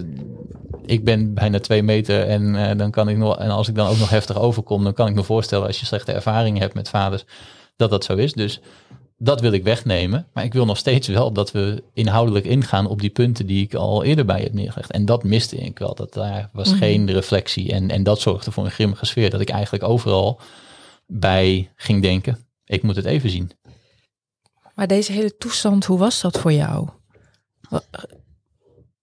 [0.86, 3.38] ik ben bijna twee meter en uh, dan kan ik nog.
[3.38, 5.86] En als ik dan ook nog heftig overkom, dan kan ik me voorstellen als je
[5.86, 7.24] slechte ervaringen hebt met vaders,
[7.76, 8.32] dat dat zo is.
[8.32, 8.60] Dus
[9.18, 10.26] dat wil ik wegnemen.
[10.32, 13.74] Maar ik wil nog steeds wel dat we inhoudelijk ingaan op die punten die ik
[13.74, 14.90] al eerder bij heb neergelegd.
[14.90, 15.94] En dat miste ik wel.
[15.94, 16.82] Dat daar was mm-hmm.
[16.82, 17.72] geen reflectie.
[17.72, 19.30] En, en dat zorgde voor een grimmige sfeer.
[19.30, 20.40] Dat ik eigenlijk overal
[21.08, 23.50] bij ging denken, ik moet het even zien.
[24.74, 26.88] Maar deze hele toestand, hoe was dat voor jou?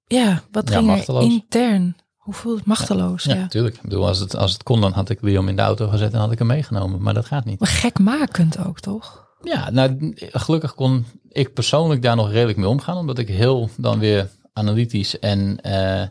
[0.08, 1.24] Ja, wat ja, ging machteloos.
[1.24, 1.96] er intern?
[2.16, 3.24] Hoe voelde het machteloos?
[3.24, 3.76] Ja, natuurlijk.
[3.76, 3.82] Ja.
[3.82, 6.14] Ik bedoel, als het, als het kon, dan had ik Liam in de auto gezet
[6.14, 7.02] en had ik hem meegenomen.
[7.02, 7.60] Maar dat gaat niet.
[7.60, 9.26] Maar gekmakend ook, toch?
[9.42, 12.98] Ja, nou, gelukkig kon ik persoonlijk daar nog redelijk mee omgaan.
[12.98, 16.04] Omdat ik heel dan weer analytisch en uh,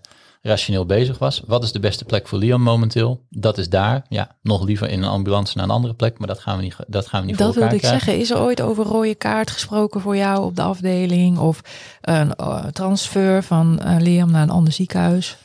[0.47, 1.43] rationeel bezig was.
[1.47, 3.25] Wat is de beste plek voor Liam momenteel?
[3.31, 4.05] Dat is daar.
[4.09, 6.77] Ja, nog liever in een ambulance naar een andere plek, maar dat gaan we niet,
[6.87, 8.19] dat gaan we niet dat voor elkaar wilde ik zeggen.
[8.21, 11.39] Is er ooit over rode kaart gesproken voor jou op de afdeling?
[11.39, 11.61] Of
[12.01, 15.37] een uh, transfer van uh, Liam naar een ander ziekenhuis?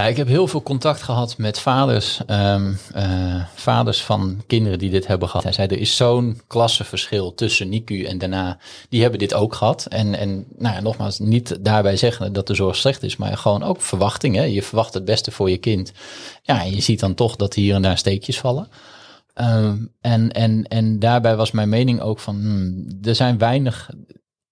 [0.00, 4.90] Ja, ik heb heel veel contact gehad met vaders, um, uh, vaders van kinderen die
[4.90, 5.44] dit hebben gehad.
[5.44, 8.58] Hij zei, er is zo'n klassenverschil tussen NICU en daarna.
[8.88, 9.86] Die hebben dit ook gehad.
[9.86, 13.62] En, en nou ja, nogmaals, niet daarbij zeggen dat de zorg slecht is, maar gewoon
[13.62, 14.52] ook verwachtingen.
[14.52, 15.92] Je verwacht het beste voor je kind.
[16.42, 18.68] Ja, en je ziet dan toch dat hier en daar steekjes vallen.
[19.34, 23.90] Um, en, en, en daarbij was mijn mening ook van, hmm, er zijn weinig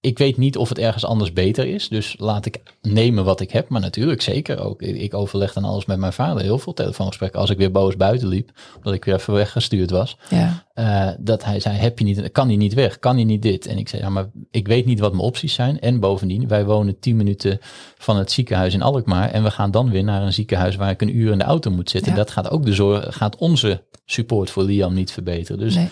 [0.00, 1.88] ik weet niet of het ergens anders beter is.
[1.88, 3.68] Dus laat ik nemen wat ik heb.
[3.68, 4.82] Maar natuurlijk, zeker ook.
[4.82, 6.42] Ik overleg dan alles met mijn vader.
[6.42, 7.40] Heel veel telefoongesprekken.
[7.40, 8.50] Als ik weer boos buiten liep.
[8.76, 10.16] Omdat ik weer even weggestuurd was.
[10.30, 10.66] Ja.
[10.74, 12.98] Uh, dat hij zei, heb je niet, kan hij niet weg?
[12.98, 13.66] Kan hij niet dit?
[13.66, 15.80] En ik zei, ja, maar ik weet niet wat mijn opties zijn.
[15.80, 17.58] En bovendien, wij wonen tien minuten
[17.98, 19.30] van het ziekenhuis in Alkmaar.
[19.30, 21.70] En we gaan dan weer naar een ziekenhuis waar ik een uur in de auto
[21.70, 22.12] moet zitten.
[22.12, 22.18] Ja.
[22.18, 25.58] Dat gaat ook de zorg, gaat onze support voor Liam niet verbeteren.
[25.58, 25.88] Dus nee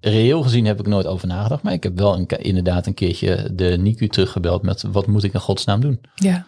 [0.00, 1.62] reëel gezien heb ik nooit over nagedacht.
[1.62, 5.32] Maar ik heb wel een, inderdaad een keertje de NICU teruggebeld met wat moet ik
[5.32, 6.00] in godsnaam doen?
[6.14, 6.46] Ja.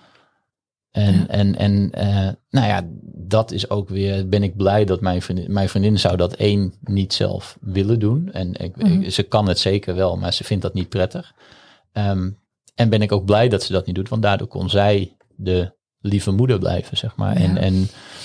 [0.90, 1.26] En, ja.
[1.26, 5.52] en, en uh, nou ja, dat is ook weer, ben ik blij dat mijn vriendin,
[5.52, 8.32] mijn vriendin zou dat één niet zelf willen doen.
[8.32, 9.02] En ik, mm -hmm.
[9.02, 11.34] ik, ze kan het zeker wel, maar ze vindt dat niet prettig.
[11.92, 12.38] Um,
[12.74, 15.72] en ben ik ook blij dat ze dat niet doet, want daardoor kon zij de
[16.02, 17.38] lieve moeder blijven, zeg maar.
[17.38, 17.44] Ja.
[17.44, 17.74] En, en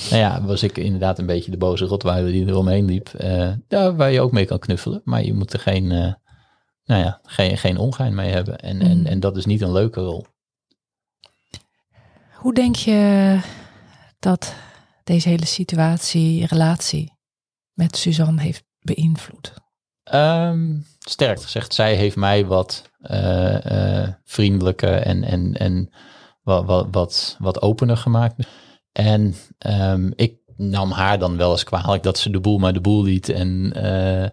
[0.09, 3.11] nou ja, was ik inderdaad een beetje de boze rotweiler die eromheen liep.
[3.21, 6.13] Uh, daar waar je ook mee kan knuffelen, maar je moet er geen, uh,
[6.85, 8.59] nou ja, geen, geen ongein mee hebben.
[8.59, 8.81] En, mm.
[8.81, 10.25] en, en dat is niet een leuke rol.
[12.33, 13.39] Hoe denk je
[14.19, 14.55] dat
[15.03, 17.13] deze hele situatie, relatie
[17.73, 19.53] met Suzanne heeft beïnvloed?
[20.13, 25.89] Um, sterk gezegd, zij heeft mij wat uh, vriendelijker en, en, en
[26.47, 28.47] wat, wat, wat, wat opener gemaakt.
[28.91, 29.35] En
[29.67, 33.03] um, ik nam haar dan wel eens kwalijk dat ze de boel maar de boel
[33.03, 33.29] liet.
[33.29, 34.23] En uh,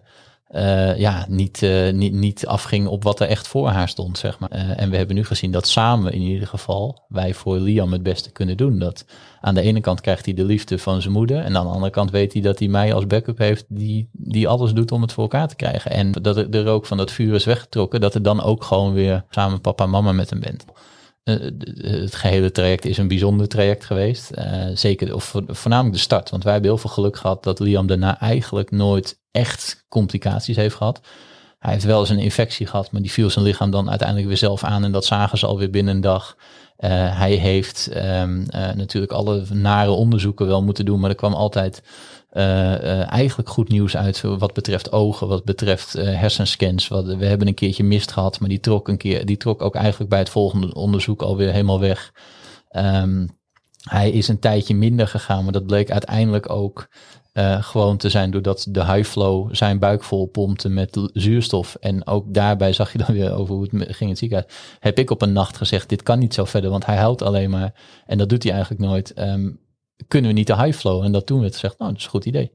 [0.55, 4.39] eh, ja, niet, uh, niet, niet afging op wat er echt voor haar stond, zeg
[4.39, 4.49] maar.
[4.49, 8.31] En we hebben nu gezien dat samen in ieder geval wij voor Liam het beste
[8.31, 8.79] kunnen doen.
[8.79, 9.05] Dat
[9.41, 11.91] aan de ene kant krijgt hij de liefde van zijn moeder en aan de andere
[11.91, 15.13] kant weet hij dat hij mij als backup heeft die, die alles doet om het
[15.13, 15.91] voor elkaar te krijgen.
[15.91, 19.25] En dat de rook van dat vuur is weggetrokken, dat er dan ook gewoon weer
[19.29, 20.65] samen papa en mama met hem bent.
[21.25, 24.31] Het gehele traject is een bijzonder traject geweest.
[24.73, 26.29] zeker, of voornamelijk de start.
[26.29, 30.75] Want wij hebben heel veel geluk gehad dat Liam daarna eigenlijk nooit echt complicaties heeft
[30.75, 31.01] gehad.
[31.59, 34.37] Hij heeft wel eens een infectie gehad, maar die viel zijn lichaam dan uiteindelijk weer
[34.37, 34.83] zelf aan.
[34.83, 36.35] En dat zagen ze alweer binnen een dag.
[36.77, 38.23] Hij heeft uh,
[38.75, 41.83] natuurlijk alle nare onderzoeken wel moeten doen, maar er kwam altijd
[42.35, 46.87] eigenlijk goed nieuws uit wat betreft ogen, wat betreft hersenscans.
[46.87, 49.75] Wat, we hebben een keertje mist gehad, maar die trok een keer, die trok ook
[49.75, 52.13] eigenlijk bij het volgende onderzoek alweer helemaal weg.
[52.71, 53.37] Um,
[53.83, 56.87] hij is een tijdje minder gegaan, maar dat bleek uiteindelijk ook
[57.59, 61.75] gewoon te zijn doordat de high flow zijn buik vol pompte met zuurstof.
[61.79, 64.53] En ook daarbij zag je dan weer over hoe het ging in het ziekenhuis.
[64.79, 67.49] Heb ik op een nacht gezegd, dit kan niet zo verder, want hij huilt alleen
[67.49, 67.73] maar.
[68.05, 69.19] En dat doet hij eigenlijk nooit.
[69.19, 69.59] Um,
[70.07, 71.03] kunnen we niet de high flow?
[71.03, 72.51] En dat toen werd gezegd, nou, dat is een goed idee.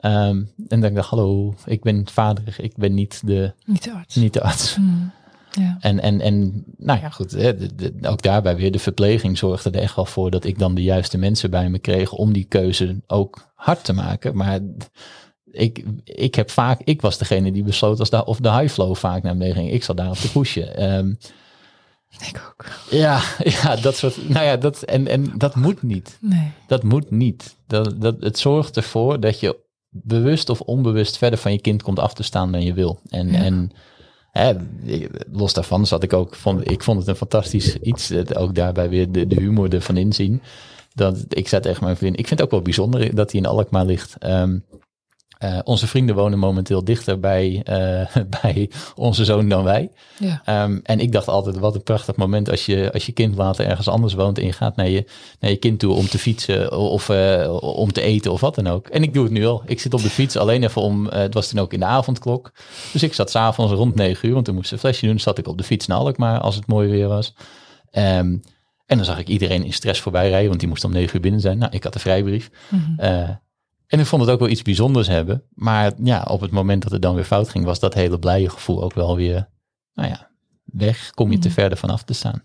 [0.00, 4.14] Um, en dan dacht hallo, ik ben vader, ik ben niet de, niet de arts.
[4.14, 4.76] Niet de arts.
[4.76, 5.12] Mm.
[5.50, 5.76] Ja.
[5.80, 7.52] En, en, en nou ja, goed, hè,
[8.02, 11.18] ook daarbij weer de verpleging zorgde er echt wel voor dat ik dan de juiste
[11.18, 14.36] mensen bij me kreeg om die keuze ook hard te maken.
[14.36, 14.60] Maar
[15.50, 18.94] ik, ik heb vaak, ik was degene die besloot als daar of de high flow
[18.94, 19.70] vaak naar beneden ging.
[19.70, 20.92] Ik zat daar op te pushen.
[20.92, 21.18] Um,
[22.08, 22.64] ik ook.
[22.90, 23.22] Ja,
[23.62, 24.28] ja, dat soort.
[24.28, 26.18] Nou ja, dat, en, en dat moet niet.
[26.20, 26.50] Nee.
[26.66, 27.56] Dat moet niet.
[27.66, 29.58] Dat, dat, het zorgt ervoor dat je
[29.90, 33.00] bewust of onbewust verder van je kind komt af te staan dan je wil.
[33.08, 33.38] En, ja.
[33.38, 33.72] en
[34.38, 34.52] Hè,
[35.32, 39.12] los daarvan zat ik ook, vond, ik vond het een fantastisch iets, ook daarbij weer
[39.12, 40.42] de, de humor ervan inzien.
[40.94, 43.46] Dat, ik zat echt mijn vriend, ik vind het ook wel bijzonder dat hij in
[43.46, 44.24] Alkmaar ligt.
[44.24, 44.64] Um,
[45.44, 49.90] uh, onze vrienden wonen momenteel dichter bij, uh, bij onze zoon dan wij.
[50.18, 50.64] Ja.
[50.64, 53.66] Um, en ik dacht altijd, wat een prachtig moment als je, als je kind later
[53.66, 55.04] ergens anders woont en je gaat naar je,
[55.40, 58.66] naar je kind toe om te fietsen of uh, om te eten of wat dan
[58.66, 58.88] ook.
[58.88, 59.62] En ik doe het nu al.
[59.66, 62.52] Ik zit op de fiets alleen even om, het was toen ook in de avondklok.
[62.92, 65.20] Dus ik zat s'avonds rond negen uur, want toen moest een flesje doen.
[65.20, 67.34] Zat ik op de fiets naar Alkmaar als het mooi weer was.
[67.92, 68.42] Um,
[68.86, 71.22] en dan zag ik iedereen in stress voorbij rijden, want die moest om negen uur
[71.22, 71.58] binnen zijn.
[71.58, 72.50] Nou, ik had een vrijbrief.
[72.68, 73.38] Mm -hmm.
[73.88, 75.42] En ik vond het ook wel iets bijzonders hebben.
[75.54, 78.50] Maar ja, op het moment dat het dan weer fout ging, was dat hele blije
[78.50, 79.48] gevoel ook wel weer,
[79.94, 80.30] nou ja,
[80.64, 81.10] weg.
[81.10, 81.56] Kom je te mhm.
[81.56, 82.42] verder vanaf te staan.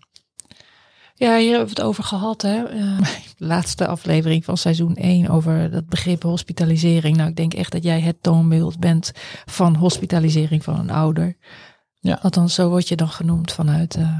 [1.15, 2.41] Ja, hier hebben we het over gehad.
[2.41, 2.73] Hè?
[2.73, 2.99] Uh,
[3.37, 7.17] laatste aflevering van seizoen 1 over dat begrip hospitalisering.
[7.17, 9.11] Nou, ik denk echt dat jij het toonbeeld bent
[9.45, 11.37] van hospitalisering van een ouder.
[11.99, 12.19] Ja.
[12.21, 14.19] Althans, zo word je dan genoemd vanuit uh,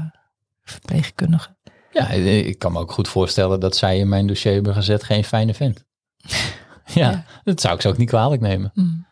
[0.64, 1.56] verpleegkundige.
[1.92, 5.24] Ja, ik kan me ook goed voorstellen dat zij in mijn dossier hebben gezet geen
[5.24, 5.84] fijne vent.
[6.84, 8.70] ja, dat zou ik ze ook niet kwalijk nemen.
[8.74, 9.06] Mm.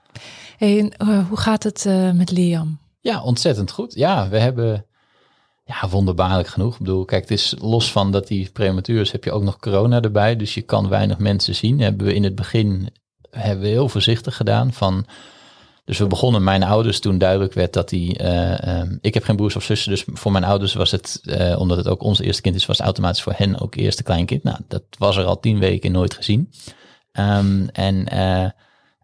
[0.57, 2.79] Hey, uh, hoe gaat het uh, met Liam?
[3.01, 3.95] Ja, ontzettend goed.
[3.95, 4.87] Ja, we hebben
[5.65, 6.73] ja, wonderbaarlijk genoeg.
[6.73, 9.59] Ik bedoel, kijk, het is los van dat hij prematuur is, heb je ook nog
[9.59, 10.37] corona erbij.
[10.37, 11.81] Dus je kan weinig mensen zien.
[11.81, 12.89] Hebben we in het begin
[13.31, 14.73] hebben we heel voorzichtig gedaan.
[14.73, 15.07] Van,
[15.85, 18.19] dus we begonnen mijn ouders toen duidelijk werd dat hij.
[18.21, 21.59] Uh, um, ik heb geen broers of zussen, dus voor mijn ouders was het, uh,
[21.59, 24.43] omdat het ook ons eerste kind is, was het automatisch voor hen ook eerste kleinkind.
[24.43, 26.51] Nou, dat was er al tien weken nooit gezien.
[27.13, 28.47] Um, en uh,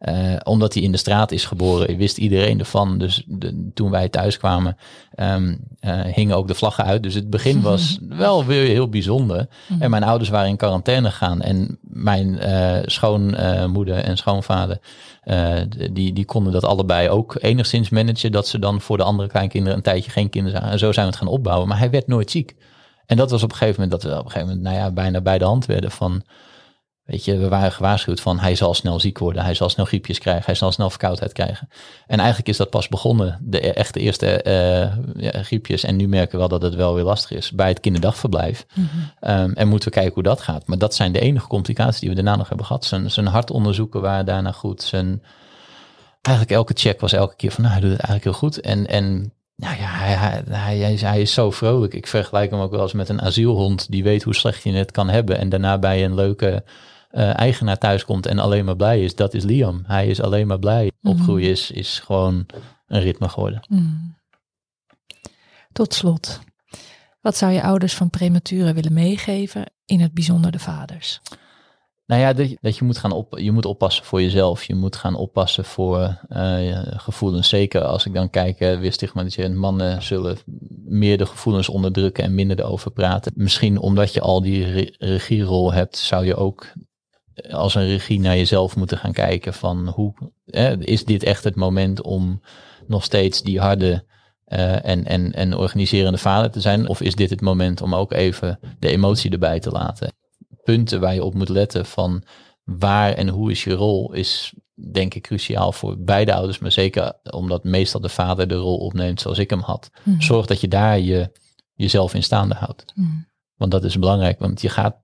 [0.00, 2.98] uh, omdat hij in de straat is geboren, wist iedereen ervan.
[2.98, 4.76] Dus de, toen wij thuis kwamen,
[5.16, 7.02] um, uh, hingen ook de vlaggen uit.
[7.02, 9.48] Dus het begin was wel weer heel bijzonder.
[9.68, 9.82] Mhm.
[9.82, 11.40] En mijn ouders waren in quarantaine gegaan.
[11.40, 12.38] En mijn
[12.84, 14.78] schoonmoeder en schoonvader,
[15.90, 18.32] die, die konden dat allebei ook enigszins managen.
[18.32, 20.72] Dat ze dan voor de andere kleinkinderen een tijdje geen kinderen zagen.
[20.72, 21.68] En zo zijn we het gaan opbouwen.
[21.68, 22.56] Maar hij werd nooit ziek.
[23.06, 24.92] En dat was op een gegeven moment dat we op een gegeven moment, nou ja,
[24.92, 26.22] bijna bij de hand werden van
[27.08, 30.18] Weet je, we waren gewaarschuwd van hij zal snel ziek worden, hij zal snel griepjes
[30.18, 31.68] krijgen, hij zal snel verkoudheid krijgen.
[32.06, 35.84] En eigenlijk is dat pas begonnen, de e-, echte eerste uh, ja, griepjes.
[35.84, 38.66] En nu merken we wel dat het wel weer lastig is bij het kinderdagverblijf.
[38.74, 39.30] Mm -hmm.
[39.30, 40.66] um, en moeten we kijken hoe dat gaat.
[40.66, 42.84] Maar dat zijn de enige complicaties die we daarna nog hebben gehad.
[42.84, 44.82] Zijn, zijn hartonderzoeken waren daarna goed.
[44.82, 45.22] Zijn,
[46.22, 48.60] eigenlijk elke check was elke keer van nou, hij doet het eigenlijk heel goed.
[48.60, 50.42] En, en nou ja, hij, hij,
[50.78, 51.94] hij, is, hij is zo vrolijk.
[51.94, 54.90] Ik vergelijk hem ook wel eens met een asielhond die weet hoe slecht je het
[54.90, 55.38] kan hebben.
[55.38, 56.64] En daarna bij een leuke
[57.10, 59.82] uh, eigenaar thuis komt en alleen maar blij is, dat is Liam.
[59.86, 60.92] Hij is alleen maar blij.
[61.00, 61.10] Mm.
[61.10, 62.46] Opgroeien is, is gewoon
[62.86, 63.60] een ritme geworden.
[63.68, 64.16] Mm.
[65.72, 66.40] Tot slot,
[67.20, 71.20] wat zou je ouders van premature willen meegeven, in het bijzonder de vaders?
[72.08, 74.64] Nou ja, dat je, dat je moet gaan op, je moet oppassen voor jezelf.
[74.64, 77.48] Je moet gaan oppassen voor uh, gevoelens.
[77.48, 79.54] Zeker als ik dan kijk, uh, weer stigmatiserend.
[79.54, 80.38] Mannen zullen
[80.84, 83.32] meer de gevoelens onderdrukken en minder erover praten.
[83.34, 86.66] Misschien omdat je al die re regierol hebt, zou je ook
[87.50, 90.14] als een regie naar jezelf moeten gaan kijken van hoe
[90.78, 92.40] is dit echt het moment om
[92.86, 94.04] nog steeds die harde
[94.48, 96.88] uh, en, en, en organiserende vader te zijn?
[96.88, 100.12] Of is dit het moment om ook even de emotie erbij te laten?
[100.64, 102.22] Punten waar je op moet letten van
[102.64, 104.54] waar en hoe is je rol, is
[104.92, 106.58] denk ik cruciaal voor beide ouders.
[106.58, 109.90] Maar zeker omdat meestal de vader de rol opneemt zoals ik hem had.
[110.04, 110.20] Mhm.
[110.20, 111.30] Zorg dat je daar je,
[111.74, 112.92] jezelf in staande houdt.
[112.94, 113.08] Mhm.
[113.56, 114.96] Want dat is belangrijk, want je gaat,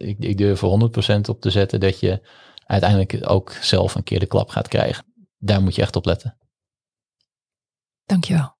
[0.00, 2.20] ik, ik durf er 100% op te zetten dat je
[2.66, 5.04] uiteindelijk ook zelf een keer de klap gaat krijgen.
[5.38, 6.36] Daar moet je echt op letten.
[8.04, 8.58] Dankjewel.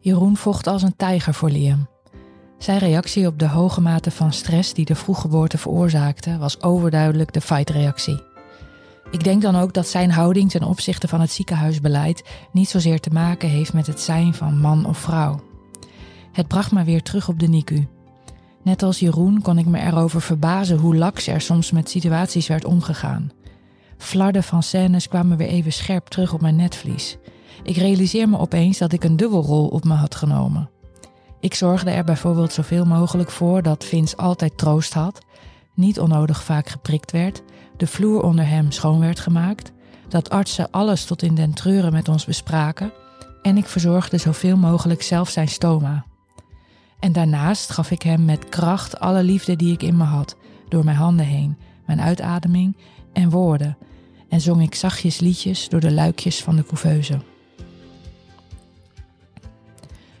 [0.00, 1.88] Jeroen vocht als een tijger voor Liam.
[2.58, 7.40] Zijn reactie op de hoge mate van stress die de vroeggeboorte veroorzaakte, was overduidelijk de
[7.40, 8.22] fight-reactie.
[9.10, 13.10] Ik denk dan ook dat zijn houding ten opzichte van het ziekenhuisbeleid niet zozeer te
[13.10, 15.47] maken heeft met het zijn van man of vrouw.
[16.38, 17.86] Het bracht me weer terug op de NICU.
[18.62, 22.64] Net als Jeroen kon ik me erover verbazen hoe laks er soms met situaties werd
[22.64, 23.30] omgegaan.
[23.96, 27.16] Flarden van scènes kwamen weer even scherp terug op mijn netvlies.
[27.62, 30.70] Ik realiseer me opeens dat ik een dubbelrol op me had genomen.
[31.40, 35.20] Ik zorgde er bijvoorbeeld zoveel mogelijk voor dat Vince altijd troost had,
[35.74, 37.42] niet onnodig vaak geprikt werd,
[37.76, 39.72] de vloer onder hem schoon werd gemaakt,
[40.08, 42.92] dat artsen alles tot in den treuren met ons bespraken
[43.42, 46.06] en ik verzorgde zoveel mogelijk zelf zijn stoma.
[46.98, 50.36] En daarnaast gaf ik hem met kracht alle liefde die ik in me had,
[50.68, 52.76] door mijn handen heen, mijn uitademing
[53.12, 53.76] en woorden,
[54.28, 57.20] en zong ik zachtjes liedjes door de luikjes van de couveuse.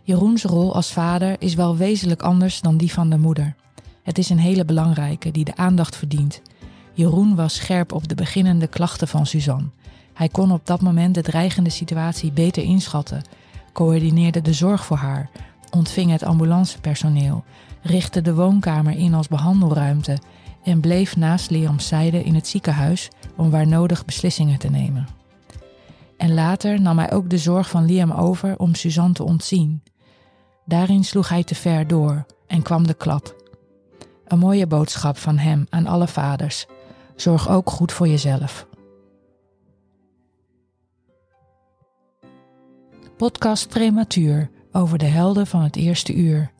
[0.02, 3.54] Jeroens rol als vader is wel wezenlijk anders dan die van de moeder.
[4.02, 6.42] Het is een hele belangrijke die de aandacht verdient.
[6.92, 9.70] Jeroen was scherp op de beginnende klachten van Suzanne.
[10.14, 13.22] Hij kon op dat moment de dreigende situatie beter inschatten,
[13.72, 15.30] coördineerde de zorg voor haar,
[15.70, 17.44] ontving het ambulancepersoneel,
[17.82, 20.18] richtte de woonkamer in als behandelruimte
[20.64, 25.08] en bleef naast Liam's zijde in het ziekenhuis om waar nodig beslissingen te nemen.
[26.16, 29.82] En later nam hij ook de zorg van Liam over om Suzanne te ontzien.
[30.64, 33.36] Daarin sloeg hij te ver door en kwam de klap.
[34.26, 36.66] Een mooie boodschap van hem aan alle vaders.
[37.16, 38.66] Zorg ook goed voor jezelf.
[43.16, 46.52] Podcast Prematuur over de helden van het eerste uur.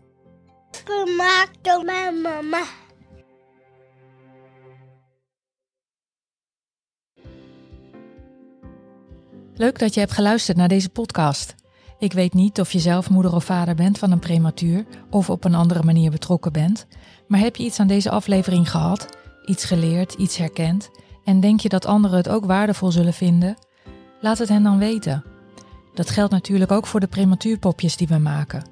[0.84, 2.62] Gemaakt door mijn mama.
[9.54, 11.54] Leuk dat je hebt geluisterd naar deze podcast.
[11.98, 15.44] Ik weet niet of je zelf moeder of vader bent van een prematuur of op
[15.44, 16.86] een andere manier betrokken bent,
[17.28, 19.08] maar heb je iets aan deze aflevering gehad,
[19.46, 20.90] iets geleerd, iets herkend
[21.24, 23.56] en denk je dat anderen het ook waardevol zullen vinden?
[24.20, 25.24] Laat het hen dan weten.
[25.98, 28.62] Dat geldt natuurlijk ook voor de prematuurpopjes die we maken.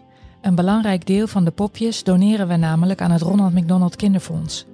[0.40, 4.66] Een belangrijk deel van de popjes doneren we namelijk aan het Ronald McDonald Kinderfonds.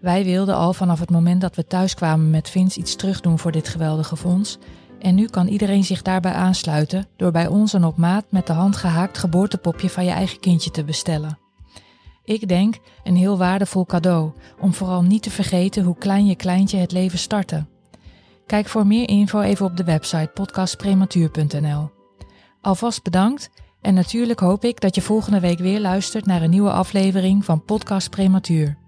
[0.00, 3.52] Wij wilden al vanaf het moment dat we thuis kwamen met Vince iets terugdoen voor
[3.52, 4.58] dit geweldige fonds
[4.98, 8.52] en nu kan iedereen zich daarbij aansluiten door bij ons een op maat met de
[8.52, 11.38] hand gehaakt geboortepopje van je eigen kindje te bestellen.
[12.24, 16.78] Ik denk een heel waardevol cadeau om vooral niet te vergeten hoe klein je kleintje
[16.78, 17.64] het leven startte.
[18.46, 21.90] Kijk voor meer info even op de website podcastprematuur.nl.
[22.60, 26.70] Alvast bedankt en natuurlijk hoop ik dat je volgende week weer luistert naar een nieuwe
[26.70, 28.83] aflevering van Podcast Prematuur.